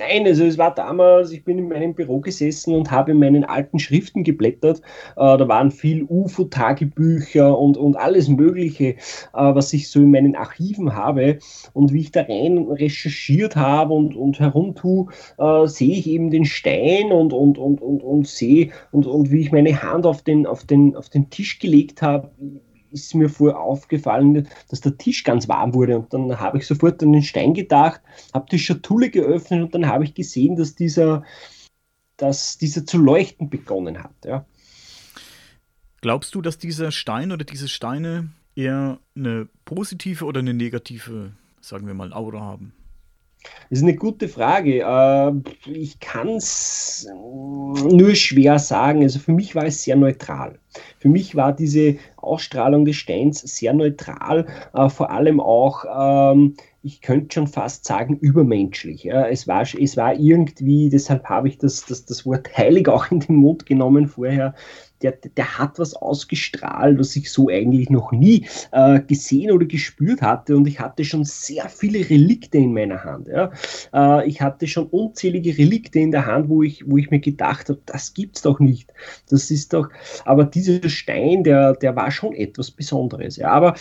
Nein, 0.00 0.26
also 0.26 0.44
es 0.44 0.56
war 0.56 0.74
damals, 0.74 1.30
ich 1.30 1.44
bin 1.44 1.58
in 1.58 1.68
meinem 1.68 1.94
Büro 1.94 2.20
gesessen 2.20 2.74
und 2.74 2.90
habe 2.90 3.10
in 3.10 3.18
meinen 3.18 3.44
alten 3.44 3.78
Schriften 3.78 4.24
geblättert. 4.24 4.78
Äh, 5.16 5.36
da 5.36 5.46
waren 5.46 5.70
viel 5.70 6.04
UFO-Tagebücher 6.04 7.58
und, 7.58 7.76
und 7.76 7.96
alles 7.96 8.28
Mögliche, 8.28 8.84
äh, 8.84 8.96
was 9.34 9.74
ich 9.74 9.90
so 9.90 10.00
in 10.00 10.10
meinen 10.10 10.36
Archiven 10.36 10.96
habe. 10.96 11.38
Und 11.74 11.92
wie 11.92 12.00
ich 12.00 12.12
da 12.12 12.22
rein 12.22 12.66
recherchiert 12.70 13.56
habe 13.56 13.92
und, 13.92 14.16
und 14.16 14.40
herumtue, 14.40 15.08
äh, 15.36 15.66
sehe 15.66 15.98
ich 15.98 16.08
eben 16.08 16.30
den 16.30 16.46
Stein 16.46 17.12
und, 17.12 17.34
und, 17.34 17.58
und, 17.58 17.82
und, 17.82 18.02
und 18.02 18.26
sehe 18.26 18.70
und, 18.92 19.06
und 19.06 19.30
wie 19.30 19.40
ich 19.40 19.52
meine 19.52 19.82
Hand 19.82 20.06
auf 20.06 20.22
den, 20.22 20.46
auf 20.46 20.64
den, 20.64 20.96
auf 20.96 21.10
den 21.10 21.28
Tisch 21.28 21.58
gelegt 21.58 22.00
habe, 22.00 22.30
ist 22.92 23.14
mir 23.14 23.28
vorher 23.28 23.58
aufgefallen, 23.58 24.48
dass 24.68 24.80
der 24.80 24.96
Tisch 24.98 25.24
ganz 25.24 25.48
warm 25.48 25.74
wurde. 25.74 25.98
Und 25.98 26.12
dann 26.12 26.40
habe 26.40 26.58
ich 26.58 26.66
sofort 26.66 27.02
an 27.02 27.12
den 27.12 27.22
Stein 27.22 27.54
gedacht, 27.54 28.00
habe 28.32 28.46
die 28.50 28.58
Schatulle 28.58 29.10
geöffnet 29.10 29.62
und 29.62 29.74
dann 29.74 29.86
habe 29.86 30.04
ich 30.04 30.14
gesehen, 30.14 30.56
dass 30.56 30.74
dieser, 30.74 31.24
dass 32.16 32.58
dieser 32.58 32.86
zu 32.86 32.98
leuchten 32.98 33.50
begonnen 33.50 34.02
hat. 34.02 34.14
Ja. 34.24 34.44
Glaubst 36.00 36.34
du, 36.34 36.42
dass 36.42 36.58
dieser 36.58 36.92
Stein 36.92 37.32
oder 37.32 37.44
diese 37.44 37.68
Steine 37.68 38.30
eher 38.54 38.98
eine 39.14 39.48
positive 39.64 40.24
oder 40.24 40.40
eine 40.40 40.54
negative, 40.54 41.32
sagen 41.60 41.86
wir 41.86 41.94
mal, 41.94 42.12
Aura 42.12 42.40
haben? 42.40 42.72
Das 43.70 43.78
ist 43.78 43.82
eine 43.84 43.94
gute 43.94 44.28
Frage. 44.28 44.80
Äh, 44.80 45.32
ich 45.70 46.00
kann 46.00 46.28
es 46.30 47.08
nur 47.12 48.14
schwer 48.14 48.58
sagen. 48.58 49.02
Also 49.02 49.18
für 49.18 49.32
mich 49.32 49.54
war 49.54 49.64
es 49.64 49.82
sehr 49.84 49.96
neutral. 49.96 50.58
Für 50.98 51.08
mich 51.08 51.36
war 51.36 51.52
diese 51.52 51.96
Ausstrahlung 52.16 52.84
des 52.84 52.96
Steins 52.96 53.40
sehr 53.40 53.72
neutral, 53.72 54.46
äh, 54.74 54.88
vor 54.88 55.10
allem 55.10 55.40
auch, 55.40 55.84
ähm, 56.32 56.56
ich 56.82 57.02
könnte 57.02 57.34
schon 57.34 57.46
fast 57.46 57.84
sagen, 57.84 58.16
übermenschlich. 58.16 59.06
Es, 59.06 59.46
war, 59.46 59.62
es 59.62 59.96
war 59.96 60.14
irgendwie, 60.14 60.88
deshalb 60.88 61.24
habe 61.24 61.48
ich 61.48 61.58
das, 61.58 61.84
das, 61.84 62.06
das 62.06 62.24
Wort 62.24 62.56
heilig 62.56 62.88
auch 62.88 63.10
in 63.10 63.20
den 63.20 63.36
Mund 63.36 63.66
genommen 63.66 64.08
vorher, 64.08 64.54
der, 65.02 65.12
der 65.12 65.58
hat 65.58 65.78
was 65.78 65.94
ausgestrahlt, 65.94 66.98
was 66.98 67.16
ich 67.16 67.30
so 67.32 67.48
eigentlich 67.48 67.90
noch 67.90 68.12
nie 68.12 68.46
äh, 68.72 69.00
gesehen 69.00 69.50
oder 69.50 69.66
gespürt 69.66 70.22
hatte. 70.22 70.56
Und 70.56 70.66
ich 70.68 70.80
hatte 70.80 71.04
schon 71.04 71.24
sehr 71.24 71.68
viele 71.68 72.08
Relikte 72.08 72.58
in 72.58 72.74
meiner 72.74 73.02
Hand. 73.04 73.28
Ja. 73.28 73.50
Äh, 73.94 74.28
ich 74.28 74.40
hatte 74.42 74.66
schon 74.66 74.86
unzählige 74.86 75.56
Relikte 75.56 75.98
in 75.98 76.10
der 76.10 76.26
Hand, 76.26 76.48
wo 76.48 76.62
ich, 76.62 76.84
wo 76.88 76.96
ich 76.98 77.10
mir 77.10 77.20
gedacht 77.20 77.68
habe, 77.68 77.80
das 77.86 78.14
gibt's 78.14 78.42
doch 78.42 78.60
nicht. 78.60 78.92
Das 79.28 79.50
ist 79.50 79.72
doch, 79.72 79.88
aber 80.24 80.44
dieser 80.44 80.88
Stein, 80.88 81.44
der, 81.44 81.74
der 81.74 81.96
war 81.96 82.10
schon 82.10 82.34
etwas 82.34 82.70
Besonderes. 82.70 83.36
Ja. 83.36 83.50
Aber 83.50 83.74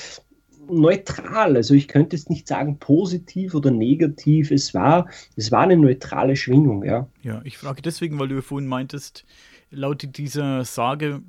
neutral. 0.70 1.56
Also 1.56 1.74
ich 1.74 1.88
könnte 1.88 2.16
jetzt 2.16 2.30
nicht 2.30 2.48
sagen 2.48 2.78
positiv 2.80 3.54
oder 3.56 3.72
negativ. 3.72 4.52
Es 4.52 4.74
war, 4.74 5.10
es 5.36 5.52
war 5.52 5.62
eine 5.62 5.78
neutrale 5.78 6.36
Schwingung, 6.36 6.84
ja. 6.84 7.08
Ja, 7.24 7.42
ich 7.44 7.58
frage 7.58 7.82
deswegen, 7.82 8.20
weil 8.20 8.28
du 8.28 8.42
vorhin 8.42 8.68
meintest, 8.68 9.26
laut 9.72 10.18
dieser 10.18 10.66
Sage 10.66 11.22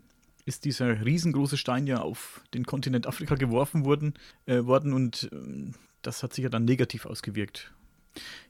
ist 0.47 0.65
dieser 0.65 1.05
riesengroße 1.05 1.57
Stein 1.57 1.87
ja 1.87 2.01
auf 2.01 2.43
den 2.55 2.65
Kontinent 2.65 3.07
Afrika 3.07 3.35
geworfen 3.35 3.85
worden, 3.85 4.15
äh, 4.47 4.65
worden 4.65 4.93
und 4.93 5.31
äh, 5.33 5.73
das 6.03 6.23
hat 6.23 6.33
sich 6.33 6.43
ja 6.43 6.49
dann 6.49 6.65
negativ 6.65 7.07
ausgewirkt. 7.07 7.73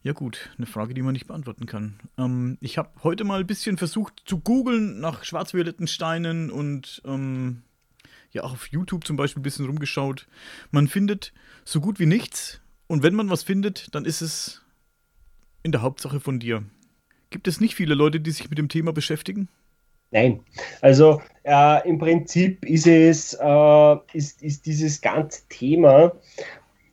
Ja 0.03 0.13
gut, 0.13 0.51
eine 0.57 0.67
Frage, 0.67 0.95
die 0.95 1.03
man 1.03 1.13
nicht 1.13 1.27
beantworten 1.27 1.67
kann. 1.67 2.01
Ähm, 2.17 2.57
ich 2.61 2.79
habe 2.79 2.91
heute 3.03 3.25
mal 3.25 3.41
ein 3.41 3.47
bisschen 3.47 3.77
versucht 3.77 4.23
zu 4.25 4.39
googeln 4.39 5.01
nach 5.01 5.25
schwarz-violetten 5.25 5.87
Steinen 5.87 6.51
und 6.51 7.03
ähm, 7.05 7.63
ja 8.33 8.45
auch 8.45 8.53
auf 8.53 8.69
YouTube 8.69 9.07
zum 9.07 9.17
Beispiel 9.17 9.41
ein 9.41 9.45
bisschen 9.45 9.67
rumgeschaut. 9.67 10.27
Man 10.71 10.89
findet 10.89 11.33
so 11.65 11.81
gut 11.81 11.99
wie 12.01 12.07
nichts 12.07 12.61
und 12.87 13.03
wenn 13.03 13.15
man 13.15 13.31
was 13.31 13.43
findet, 13.43 13.95
dann 13.95 14.05
ist 14.05 14.21
es 14.21 14.63
in 15.63 15.73
der 15.73 15.83
Hauptsache 15.83 16.21
von 16.21 16.39
dir. 16.39 16.65
Gibt 17.31 17.47
es 17.47 17.61
nicht 17.61 17.75
viele 17.75 17.95
Leute, 17.95 18.21
die 18.21 18.31
sich 18.31 18.51
mit 18.51 18.59
dem 18.59 18.69
Thema 18.69 18.93
beschäftigen? 18.93 19.49
Nein, 20.13 20.41
also 20.81 21.23
äh, 21.45 21.89
im 21.89 21.99
Prinzip 21.99 22.65
ist 22.65 22.89
es, 22.89 23.35
äh, 23.35 23.97
ist, 24.13 24.43
ist 24.43 24.67
dieses 24.67 25.01
ganze 25.01 25.43
Thema, 25.49 26.13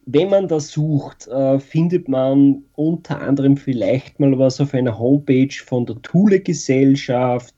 wenn 0.06 0.30
man 0.30 0.48
da 0.48 0.60
sucht, 0.60 1.28
äh, 1.28 1.60
findet 1.60 2.08
man 2.08 2.64
unter 2.76 3.20
anderem 3.20 3.58
vielleicht 3.58 4.20
mal 4.20 4.38
was 4.38 4.62
auf 4.62 4.74
einer 4.74 4.98
Homepage 4.98 5.54
von 5.66 5.86
der 5.86 6.02
Thule-Gesellschaft. 6.02 7.56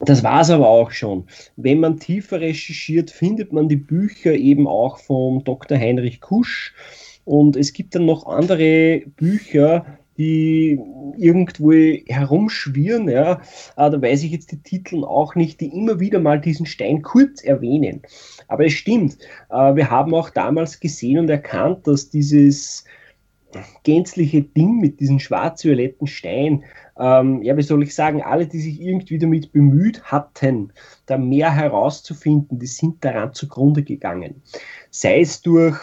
Das 0.00 0.22
war 0.22 0.42
es 0.42 0.50
aber 0.50 0.68
auch 0.68 0.90
schon. 0.90 1.26
Wenn 1.56 1.80
man 1.80 1.98
tiefer 1.98 2.40
recherchiert, 2.40 3.10
findet 3.10 3.52
man 3.52 3.68
die 3.68 3.76
Bücher 3.76 4.34
eben 4.34 4.66
auch 4.66 4.98
vom 4.98 5.42
Dr. 5.44 5.78
Heinrich 5.78 6.20
Kusch. 6.20 6.74
Und 7.24 7.56
es 7.56 7.72
gibt 7.72 7.94
dann 7.94 8.06
noch 8.06 8.26
andere 8.26 9.02
Bücher, 9.16 9.86
die 10.18 10.80
irgendwo 11.18 11.72
herumschwirren, 11.72 13.08
ja, 13.08 13.40
ah, 13.76 13.90
da 13.90 14.00
weiß 14.00 14.22
ich 14.22 14.32
jetzt 14.32 14.52
die 14.52 14.62
Titel 14.62 15.04
auch 15.04 15.34
nicht, 15.34 15.60
die 15.60 15.66
immer 15.66 16.00
wieder 16.00 16.20
mal 16.20 16.40
diesen 16.40 16.66
Stein 16.66 17.02
kurz 17.02 17.42
erwähnen. 17.42 18.02
Aber 18.48 18.64
es 18.64 18.72
stimmt, 18.72 19.18
äh, 19.50 19.74
wir 19.74 19.90
haben 19.90 20.14
auch 20.14 20.30
damals 20.30 20.80
gesehen 20.80 21.18
und 21.18 21.28
erkannt, 21.28 21.86
dass 21.86 22.08
dieses 22.08 22.84
gänzliche 23.84 24.42
Ding 24.42 24.78
mit 24.78 25.00
diesem 25.00 25.18
schwarz-violetten 25.18 26.06
Stein, 26.06 26.64
ähm, 26.98 27.42
ja, 27.42 27.56
wie 27.56 27.62
soll 27.62 27.82
ich 27.82 27.94
sagen, 27.94 28.22
alle, 28.22 28.46
die 28.46 28.60
sich 28.60 28.80
irgendwie 28.80 29.18
damit 29.18 29.52
bemüht 29.52 30.04
hatten, 30.04 30.72
da 31.06 31.18
mehr 31.18 31.52
herauszufinden, 31.54 32.58
die 32.58 32.66
sind 32.66 33.04
daran 33.04 33.34
zugrunde 33.34 33.82
gegangen. 33.82 34.42
Sei 34.90 35.20
es 35.20 35.42
durch, 35.42 35.78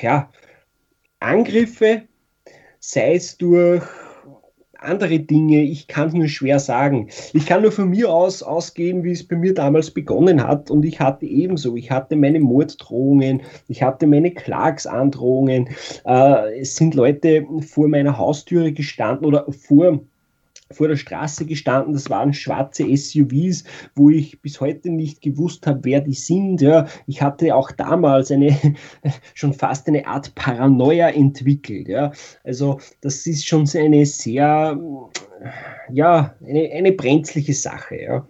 ja, 0.00 0.30
Angriffe 1.20 2.02
sei 2.78 3.14
es 3.14 3.38
durch 3.38 3.82
andere 4.84 5.18
Dinge, 5.20 5.62
ich 5.62 5.86
kann 5.86 6.10
nur 6.12 6.28
schwer 6.28 6.58
sagen. 6.58 7.08
Ich 7.32 7.46
kann 7.46 7.62
nur 7.62 7.72
von 7.72 7.90
mir 7.90 8.10
aus 8.10 8.42
ausgehen, 8.42 9.04
wie 9.04 9.12
es 9.12 9.26
bei 9.26 9.36
mir 9.36 9.54
damals 9.54 9.90
begonnen 9.90 10.42
hat. 10.46 10.70
Und 10.70 10.84
ich 10.84 11.00
hatte 11.00 11.26
ebenso, 11.26 11.76
ich 11.76 11.90
hatte 11.90 12.16
meine 12.16 12.40
Morddrohungen, 12.40 13.42
ich 13.68 13.82
hatte 13.82 14.06
meine 14.06 14.30
Klagsandrohungen, 14.32 15.68
äh, 16.06 16.60
es 16.60 16.76
sind 16.76 16.94
Leute 16.94 17.46
vor 17.60 17.88
meiner 17.88 18.18
Haustüre 18.18 18.72
gestanden 18.72 19.26
oder 19.26 19.46
vor 19.50 20.00
vor 20.70 20.88
der 20.88 20.96
Straße 20.96 21.46
gestanden, 21.46 21.92
das 21.92 22.10
waren 22.10 22.32
schwarze 22.32 22.84
SUVs, 22.84 23.64
wo 23.94 24.10
ich 24.10 24.40
bis 24.40 24.60
heute 24.60 24.90
nicht 24.90 25.20
gewusst 25.20 25.66
habe, 25.66 25.80
wer 25.84 26.00
die 26.00 26.14
sind. 26.14 26.60
Ja, 26.60 26.86
ich 27.06 27.22
hatte 27.22 27.54
auch 27.54 27.70
damals 27.70 28.30
eine 28.30 28.56
schon 29.34 29.52
fast 29.52 29.88
eine 29.88 30.06
Art 30.06 30.34
Paranoia 30.34 31.08
entwickelt. 31.10 31.88
Ja, 31.88 32.12
also 32.44 32.80
das 33.00 33.26
ist 33.26 33.46
schon 33.46 33.68
eine 33.74 34.06
sehr, 34.06 34.78
ja, 35.92 36.34
eine, 36.44 36.70
eine 36.72 36.92
brenzliche 36.92 37.54
Sache. 37.54 38.00
Ja, 38.02 38.26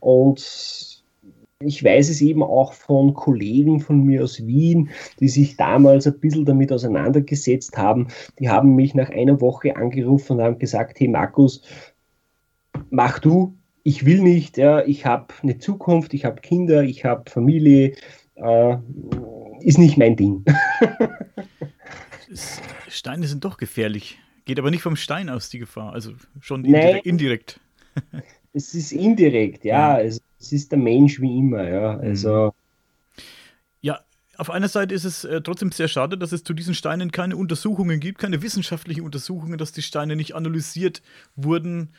und 0.00 0.91
ich 1.64 1.84
weiß 1.84 2.08
es 2.08 2.20
eben 2.20 2.42
auch 2.42 2.72
von 2.72 3.14
Kollegen 3.14 3.80
von 3.80 4.04
mir 4.04 4.24
aus 4.24 4.46
Wien, 4.46 4.90
die 5.20 5.28
sich 5.28 5.56
damals 5.56 6.06
ein 6.06 6.18
bisschen 6.20 6.44
damit 6.44 6.72
auseinandergesetzt 6.72 7.76
haben. 7.76 8.08
Die 8.38 8.48
haben 8.48 8.74
mich 8.74 8.94
nach 8.94 9.10
einer 9.10 9.40
Woche 9.40 9.76
angerufen 9.76 10.38
und 10.38 10.42
haben 10.42 10.58
gesagt, 10.58 11.00
hey 11.00 11.08
Markus, 11.08 11.62
mach 12.90 13.18
du, 13.18 13.54
ich 13.84 14.04
will 14.04 14.22
nicht, 14.22 14.58
ja, 14.58 14.84
ich 14.84 15.06
habe 15.06 15.34
eine 15.42 15.58
Zukunft, 15.58 16.14
ich 16.14 16.24
habe 16.24 16.40
Kinder, 16.40 16.82
ich 16.82 17.04
habe 17.04 17.28
Familie, 17.30 17.94
äh, 18.36 18.76
ist 19.60 19.78
nicht 19.78 19.96
mein 19.96 20.16
Ding. 20.16 20.44
Steine 22.88 23.26
sind 23.26 23.44
doch 23.44 23.56
gefährlich. 23.56 24.18
Geht 24.44 24.58
aber 24.58 24.70
nicht 24.70 24.82
vom 24.82 24.96
Stein 24.96 25.28
aus 25.28 25.50
die 25.50 25.58
Gefahr, 25.58 25.92
also 25.92 26.12
schon 26.40 26.64
indirekt. 26.64 27.06
indirekt. 27.06 27.60
es 28.52 28.74
ist 28.74 28.92
indirekt, 28.92 29.64
ja. 29.64 29.98
ja. 29.98 30.04
Es, 30.04 30.20
es, 30.42 30.52
ist 30.52 30.72
der 30.72 30.78
Mensch 30.78 31.20
wie 31.20 31.38
immer, 31.38 31.68
ja. 31.68 31.96
Also. 31.98 32.52
Ja, 33.80 34.00
auf 34.36 34.50
einer 34.50 34.68
Seite 34.68 34.94
ist 34.94 35.04
es 35.04 35.24
äh, 35.24 35.40
trotzdem 35.40 35.72
sehr 35.72 35.88
schade, 35.88 36.18
dass 36.18 36.32
es 36.32 36.44
zu 36.44 36.54
diesen 36.54 36.74
Steinen 36.74 37.12
keine 37.12 37.36
Untersuchungen 37.36 38.00
gibt, 38.00 38.18
keine 38.18 38.42
wissenschaftlichen 38.42 39.02
Untersuchungen, 39.02 39.58
dass 39.58 39.72
die 39.72 39.82
Steine 39.82 40.16
nicht 40.16 40.34
analysiert 40.34 41.02
wurden 41.36 41.90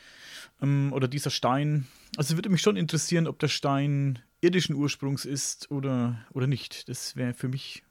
ähm, 0.62 0.92
oder 0.92 1.08
dieser 1.08 1.30
Stein. 1.30 1.86
Also 2.16 2.32
es 2.32 2.36
würde 2.36 2.50
mich 2.50 2.62
schon 2.62 2.76
interessieren, 2.76 3.26
ob 3.26 3.38
der 3.38 3.48
Stein 3.48 4.18
irdischen 4.40 4.74
Ursprungs 4.74 5.24
ist 5.24 5.70
oder, 5.70 6.18
oder 6.32 6.46
nicht. 6.46 6.88
Das 6.88 7.16
wäre 7.16 7.34
für 7.34 7.48
mich 7.48 7.82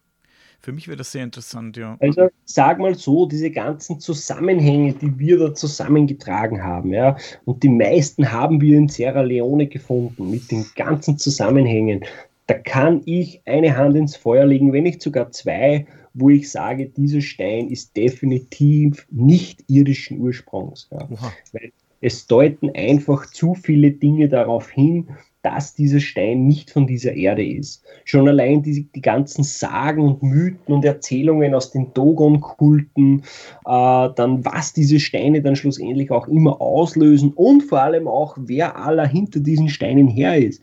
für 0.63 0.71
mich 0.71 0.88
wäre 0.88 0.97
das 0.97 1.12
sehr 1.12 1.26
interessant, 1.26 1.76
ja. 1.76 1.97
Also 1.99 2.30
sag 2.45 2.80
mal 2.80 2.95
so, 2.95 3.26
diese 3.26 3.52
ganzen 3.52 3.99
Zusammenhänge, 3.99 4.93
die 4.93 5.19
wir 5.19 5.38
da 5.38 5.54
zusammengetragen 5.54 6.63
haben, 6.63 6.93
ja, 6.93 7.17
und 7.43 7.63
die 7.63 7.69
meisten 7.69 8.32
haben 8.32 8.62
wir 8.62 8.78
in 8.78 8.88
Sierra 8.88 9.21
Leone 9.21 9.67
gefunden, 9.67 10.32
mit 10.32 10.49
den 10.52 10.65
ganzen 10.76 11.17
Zusammenhängen. 11.17 12.06
Da 12.47 12.54
kann 12.54 13.02
ich 13.06 13.41
eine 13.45 13.76
Hand 13.76 13.97
ins 13.97 14.15
Feuer 14.15 14.45
legen, 14.45 14.71
wenn 14.71 14.84
nicht 14.84 15.02
sogar 15.02 15.32
zwei, 15.32 15.86
wo 16.13 16.30
ich 16.30 16.49
sage, 16.49 16.88
dieser 16.88 17.21
Stein 17.21 17.69
ist 17.69 17.97
definitiv 17.97 19.06
nicht 19.12 19.65
irdischen 19.67 20.19
Ursprungs. 20.19 20.88
Ja. 20.91 21.10
Weil 21.52 21.73
es 21.99 22.26
deuten 22.28 22.69
einfach 22.73 23.26
zu 23.26 23.54
viele 23.54 23.91
Dinge 23.91 24.30
darauf 24.30 24.69
hin, 24.69 25.10
dass 25.43 25.75
dieser 25.75 25.99
Stein 25.99 26.47
nicht 26.47 26.71
von 26.71 26.88
dieser 26.88 27.13
Erde 27.13 27.45
ist. 27.45 27.84
Schon 28.06 28.27
allein 28.27 28.63
die, 28.63 28.88
die 28.95 29.01
ganzen 29.01 29.43
Sagen 29.43 30.01
und 30.01 30.23
Mythen 30.23 30.73
und 30.73 30.86
Erzählungen 30.86 31.53
aus 31.53 31.71
den 31.71 31.93
Dogon-Kulten, 31.93 33.19
äh, 33.19 33.23
dann 33.65 34.43
was 34.45 34.73
diese 34.73 34.99
Steine 34.99 35.41
dann 35.41 35.56
schlussendlich 35.56 36.12
auch 36.12 36.27
immer 36.27 36.62
auslösen 36.62 37.34
und 37.34 37.62
vor 37.63 37.82
allem 37.82 38.08
auch, 38.08 38.38
wer 38.39 38.77
aller 38.77 39.06
hinter 39.06 39.41
diesen 39.41 39.69
Steinen 39.69 40.08
her 40.08 40.38
ist. 40.38 40.62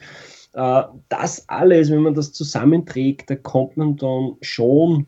Äh, 0.54 0.82
das 1.10 1.48
alles, 1.48 1.90
wenn 1.90 2.02
man 2.02 2.14
das 2.14 2.32
zusammenträgt, 2.32 3.28
da 3.28 3.36
kommt 3.36 3.76
man 3.76 3.96
dann 3.96 4.36
schon 4.40 5.06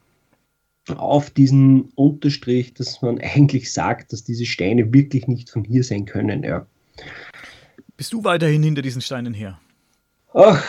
auf 0.97 1.31
diesen 1.31 1.93
Unterstrich, 1.95 2.75
dass 2.75 3.01
man 3.03 3.19
eigentlich 3.23 3.73
sagt, 3.73 4.13
dass 4.13 4.23
diese 4.23 4.45
Steine 4.45 4.93
wirklich 4.93 5.29
nicht 5.29 5.49
von 5.49 5.65
hier 5.65 5.83
sein 5.83 6.05
können. 6.05 6.43
Ja. 6.43 6.67
Bist 8.03 8.13
du 8.15 8.25
weiterhin 8.25 8.65
hinter 8.65 8.83
diesen 8.83 9.01
Steinen 9.01 9.33
her? 9.33 9.61
Ach, 10.35 10.61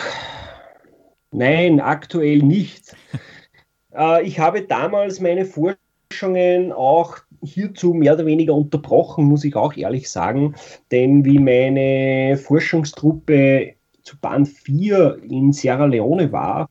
nein, 1.32 1.80
aktuell 1.80 2.38
nicht. 2.38 2.94
äh, 3.92 4.24
ich 4.24 4.38
habe 4.38 4.62
damals 4.62 5.18
meine 5.18 5.44
Forschungen 5.44 6.70
auch 6.70 7.16
hierzu 7.42 7.92
mehr 7.92 8.14
oder 8.14 8.24
weniger 8.24 8.54
unterbrochen, 8.54 9.24
muss 9.24 9.42
ich 9.42 9.56
auch 9.56 9.76
ehrlich 9.76 10.08
sagen. 10.08 10.54
Denn 10.92 11.24
wie 11.24 11.40
meine 11.40 12.36
Forschungstruppe 12.36 13.74
zu 14.04 14.16
Band 14.20 14.46
4 14.46 15.18
in 15.28 15.52
Sierra 15.52 15.86
Leone 15.86 16.30
war, 16.30 16.70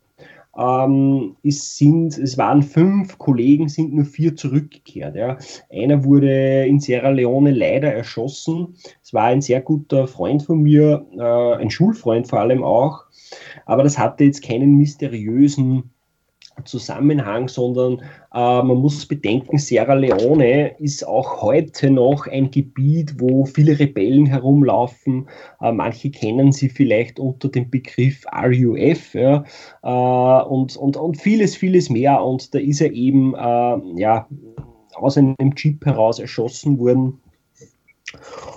ähm, 0.57 1.35
es, 1.43 1.77
sind, 1.77 2.17
es 2.17 2.37
waren 2.37 2.61
fünf 2.61 3.17
Kollegen, 3.17 3.69
sind 3.69 3.93
nur 3.93 4.05
vier 4.05 4.35
zurückgekehrt. 4.35 5.15
Ja. 5.15 5.37
Einer 5.71 6.03
wurde 6.03 6.65
in 6.65 6.79
Sierra 6.79 7.09
Leone 7.09 7.51
leider 7.51 7.91
erschossen. 7.91 8.75
Es 9.01 9.13
war 9.13 9.25
ein 9.25 9.41
sehr 9.41 9.61
guter 9.61 10.07
Freund 10.07 10.43
von 10.43 10.61
mir, 10.61 11.05
äh, 11.17 11.61
ein 11.61 11.69
Schulfreund 11.69 12.27
vor 12.27 12.39
allem 12.39 12.63
auch. 12.63 13.05
Aber 13.65 13.83
das 13.83 13.97
hatte 13.97 14.23
jetzt 14.23 14.43
keinen 14.43 14.75
mysteriösen 14.75 15.91
Zusammenhang, 16.65 17.47
sondern 17.47 17.99
äh, 18.33 18.63
man 18.63 18.77
muss 18.77 19.05
bedenken, 19.05 19.57
Sierra 19.57 19.93
Leone 19.93 20.75
ist 20.79 21.05
auch 21.05 21.41
heute 21.41 21.89
noch 21.89 22.27
ein 22.27 22.51
Gebiet, 22.51 23.19
wo 23.19 23.45
viele 23.45 23.77
Rebellen 23.77 24.25
herumlaufen. 24.25 25.27
Äh, 25.61 25.71
manche 25.71 26.09
kennen 26.11 26.51
sie 26.51 26.69
vielleicht 26.69 27.19
unter 27.19 27.49
dem 27.49 27.69
Begriff 27.69 28.25
RUF 28.33 29.13
ja, 29.13 29.43
äh, 29.83 30.43
und, 30.45 30.75
und, 30.77 30.97
und 30.97 31.21
vieles, 31.21 31.55
vieles 31.55 31.89
mehr. 31.89 32.23
Und 32.23 32.53
da 32.53 32.59
ist 32.59 32.81
er 32.81 32.91
eben 32.91 33.33
äh, 33.35 33.99
ja, 33.99 34.27
aus 34.95 35.17
einem 35.17 35.35
Jeep 35.55 35.85
heraus 35.85 36.19
erschossen 36.19 36.77
worden. 36.79 37.19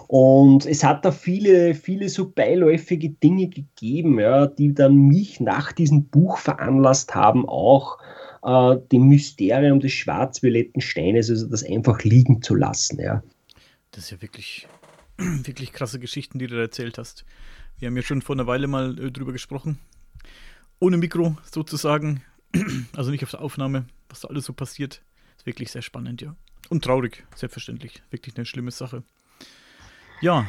Und 0.09 0.67
es 0.67 0.85
hat 0.85 1.05
da 1.05 1.11
viele, 1.11 1.75
viele 1.75 2.09
so 2.09 2.31
beiläufige 2.31 3.11
Dinge 3.11 3.49
gegeben, 3.49 4.19
ja, 4.21 4.47
die 4.47 4.75
dann 4.75 4.95
mich 4.95 5.41
nach 5.41 5.73
diesem 5.73 6.05
Buch 6.05 6.39
veranlasst 6.39 7.15
haben, 7.15 7.49
auch 7.49 7.99
äh, 8.43 8.77
dem 8.93 9.09
Mysterium 9.09 9.81
des 9.81 9.93
schwarz-violetten 9.93 10.81
Steines, 10.81 11.31
also 11.31 11.49
das 11.49 11.65
einfach 11.65 12.03
liegen 12.05 12.43
zu 12.43 12.55
lassen. 12.55 13.01
Ja. 13.01 13.23
Das 13.91 14.05
ist 14.05 14.11
ja 14.11 14.23
wirklich, 14.23 14.69
wirklich 15.17 15.73
krasse 15.73 15.99
Geschichten, 15.99 16.39
die 16.39 16.47
du 16.47 16.55
da 16.55 16.63
erzählt 16.63 16.99
hast. 16.99 17.25
Wir 17.79 17.89
haben 17.89 17.97
ja 17.97 18.03
schon 18.03 18.23
vor 18.23 18.37
einer 18.37 18.47
Weile 18.47 18.69
mal 18.69 18.99
äh, 18.99 19.11
drüber 19.11 19.33
gesprochen. 19.33 19.79
Ohne 20.79 20.97
Mikro 20.97 21.37
sozusagen. 21.51 22.23
Also 22.95 23.11
nicht 23.11 23.23
auf 23.23 23.33
der 23.33 23.43
Aufnahme, 23.43 23.87
was 24.09 24.21
da 24.21 24.29
alles 24.29 24.47
so 24.47 24.55
passiert. 24.55 25.03
Ist 25.37 25.45
wirklich 25.45 25.71
sehr 25.71 25.83
spannend, 25.83 26.23
ja. 26.23 26.35
Und 26.71 26.85
traurig, 26.85 27.25
selbstverständlich. 27.35 28.03
Wirklich 28.11 28.37
eine 28.37 28.47
schlimme 28.47 28.71
Sache. 28.71 29.03
Ja, 30.21 30.47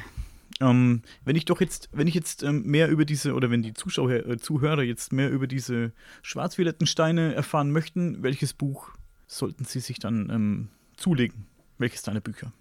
ähm, 0.60 1.02
wenn 1.24 1.36
ich 1.36 1.46
doch 1.46 1.62
jetzt, 1.62 1.90
wenn 1.92 2.08
ich 2.08 2.14
jetzt 2.14 2.44
ähm, 2.44 2.64
mehr 2.64 2.90
über 2.90 3.06
diese, 3.06 3.34
oder 3.34 3.52
wenn 3.52 3.62
die 3.62 3.74
Zuschauer, 3.74 4.12
äh, 4.12 4.38
Zuhörer 4.38 4.84
jetzt 4.84 5.14
mehr 5.14 5.30
über 5.30 5.48
diese 5.48 5.92
schwarz-violetten 6.22 6.88
Steine 6.88 7.36
erfahren 7.36 7.72
möchten, 7.72 8.24
welches 8.24 8.54
Buch 8.54 8.90
sollten 9.28 9.66
sie 9.66 9.80
sich 9.80 10.00
dann 10.00 10.30
ähm, 10.32 10.70
zulegen? 10.96 11.46
Welches 11.78 12.02
deiner 12.02 12.22
Bücher? 12.22 12.52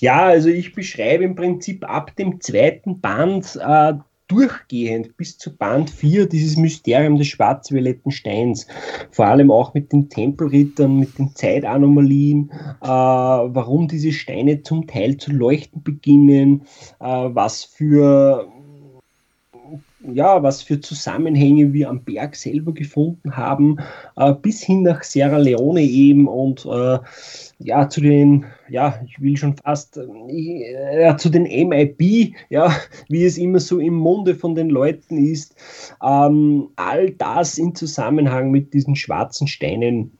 Ja, 0.00 0.24
also 0.24 0.50
ich 0.50 0.74
beschreibe 0.74 1.24
im 1.24 1.36
Prinzip 1.36 1.88
ab 1.88 2.14
dem 2.16 2.40
zweiten 2.40 3.00
Band 3.00 3.56
äh, 3.56 3.94
durchgehend 4.28 5.16
bis 5.16 5.36
zu 5.38 5.56
Band 5.56 5.90
4 5.90 6.28
dieses 6.28 6.56
Mysterium 6.56 7.18
des 7.18 7.26
schwarz-violetten 7.28 8.10
Steins. 8.10 8.66
Vor 9.10 9.26
allem 9.26 9.50
auch 9.50 9.74
mit 9.74 9.92
den 9.92 10.08
Tempelrittern, 10.08 10.98
mit 10.98 11.18
den 11.18 11.34
Zeitanomalien, 11.34 12.50
äh, 12.80 12.86
warum 12.86 13.88
diese 13.88 14.12
Steine 14.12 14.62
zum 14.62 14.86
Teil 14.86 15.18
zu 15.18 15.32
leuchten 15.32 15.82
beginnen, 15.82 16.62
äh, 17.00 17.04
was 17.04 17.64
für 17.64 18.48
ja, 20.12 20.42
was 20.42 20.62
für 20.62 20.80
Zusammenhänge 20.80 21.72
wir 21.72 21.88
am 21.88 22.02
Berg 22.02 22.36
selber 22.36 22.72
gefunden 22.72 23.36
haben, 23.36 23.78
äh, 24.16 24.32
bis 24.32 24.62
hin 24.62 24.82
nach 24.82 25.02
Sierra 25.02 25.38
Leone 25.38 25.82
eben 25.82 26.28
und 26.28 26.66
äh, 26.66 26.98
ja, 27.58 27.88
zu 27.88 28.00
den, 28.00 28.46
ja, 28.68 29.00
ich 29.06 29.20
will 29.20 29.36
schon 29.36 29.56
fast, 29.56 29.96
äh, 29.96 31.16
zu 31.16 31.30
den 31.30 31.44
MIB, 31.44 32.34
ja, 32.50 32.74
wie 33.08 33.24
es 33.24 33.38
immer 33.38 33.60
so 33.60 33.78
im 33.78 33.94
Munde 33.94 34.34
von 34.34 34.54
den 34.54 34.70
Leuten 34.70 35.18
ist, 35.18 35.54
ähm, 36.02 36.68
all 36.76 37.10
das 37.10 37.58
in 37.58 37.74
Zusammenhang 37.74 38.50
mit 38.50 38.74
diesen 38.74 38.96
schwarzen 38.96 39.46
Steinen. 39.46 40.12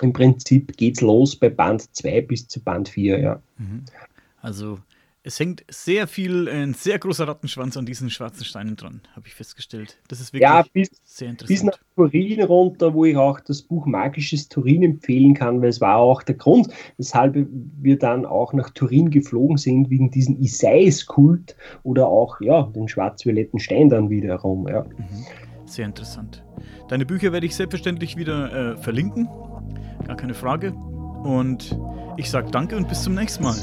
Im 0.00 0.12
Prinzip 0.12 0.76
geht's 0.76 1.00
los 1.00 1.36
bei 1.36 1.48
Band 1.48 1.94
2 1.94 2.22
bis 2.22 2.48
zu 2.48 2.60
Band 2.60 2.88
4, 2.88 3.20
ja. 3.20 3.42
Mhm. 3.58 3.84
Also 4.40 4.78
es 5.24 5.38
hängt 5.38 5.64
sehr 5.70 6.08
viel, 6.08 6.48
ein 6.48 6.74
sehr 6.74 6.98
großer 6.98 7.28
Rattenschwanz 7.28 7.76
an 7.76 7.86
diesen 7.86 8.10
schwarzen 8.10 8.44
Steinen 8.44 8.74
dran, 8.74 9.02
habe 9.14 9.28
ich 9.28 9.34
festgestellt. 9.34 9.98
Das 10.08 10.20
ist 10.20 10.32
wirklich 10.32 10.42
ja, 10.42 10.64
bis, 10.72 10.90
sehr 11.04 11.30
interessant. 11.30 11.48
Bis 11.48 11.62
nach 11.62 11.78
Turin 11.94 12.42
runter, 12.42 12.92
wo 12.92 13.04
ich 13.04 13.16
auch 13.16 13.38
das 13.38 13.62
Buch 13.62 13.86
Magisches 13.86 14.48
Turin 14.48 14.82
empfehlen 14.82 15.34
kann, 15.34 15.62
weil 15.62 15.68
es 15.68 15.80
war 15.80 15.98
auch 15.98 16.24
der 16.24 16.34
Grund, 16.34 16.68
weshalb 16.96 17.36
wir 17.80 17.98
dann 17.98 18.26
auch 18.26 18.52
nach 18.52 18.70
Turin 18.70 19.10
geflogen 19.10 19.58
sind, 19.58 19.90
wegen 19.90 20.10
diesem 20.10 20.40
Isais-Kult 20.40 21.56
oder 21.84 22.08
auch 22.08 22.40
ja, 22.40 22.64
den 22.74 22.88
schwarz-violetten 22.88 23.60
Stein 23.60 23.90
dann 23.90 24.10
wiederum. 24.10 24.66
Ja. 24.66 24.82
Mhm. 24.82 25.66
Sehr 25.66 25.86
interessant. 25.86 26.44
Deine 26.88 27.06
Bücher 27.06 27.32
werde 27.32 27.46
ich 27.46 27.54
selbstverständlich 27.54 28.16
wieder 28.16 28.72
äh, 28.72 28.76
verlinken, 28.76 29.28
gar 30.04 30.16
keine 30.16 30.34
Frage. 30.34 30.72
Und 30.72 31.78
ich 32.16 32.28
sage 32.28 32.50
danke 32.50 32.76
und 32.76 32.88
bis 32.88 33.04
zum 33.04 33.14
nächsten 33.14 33.44
Mal. 33.44 33.54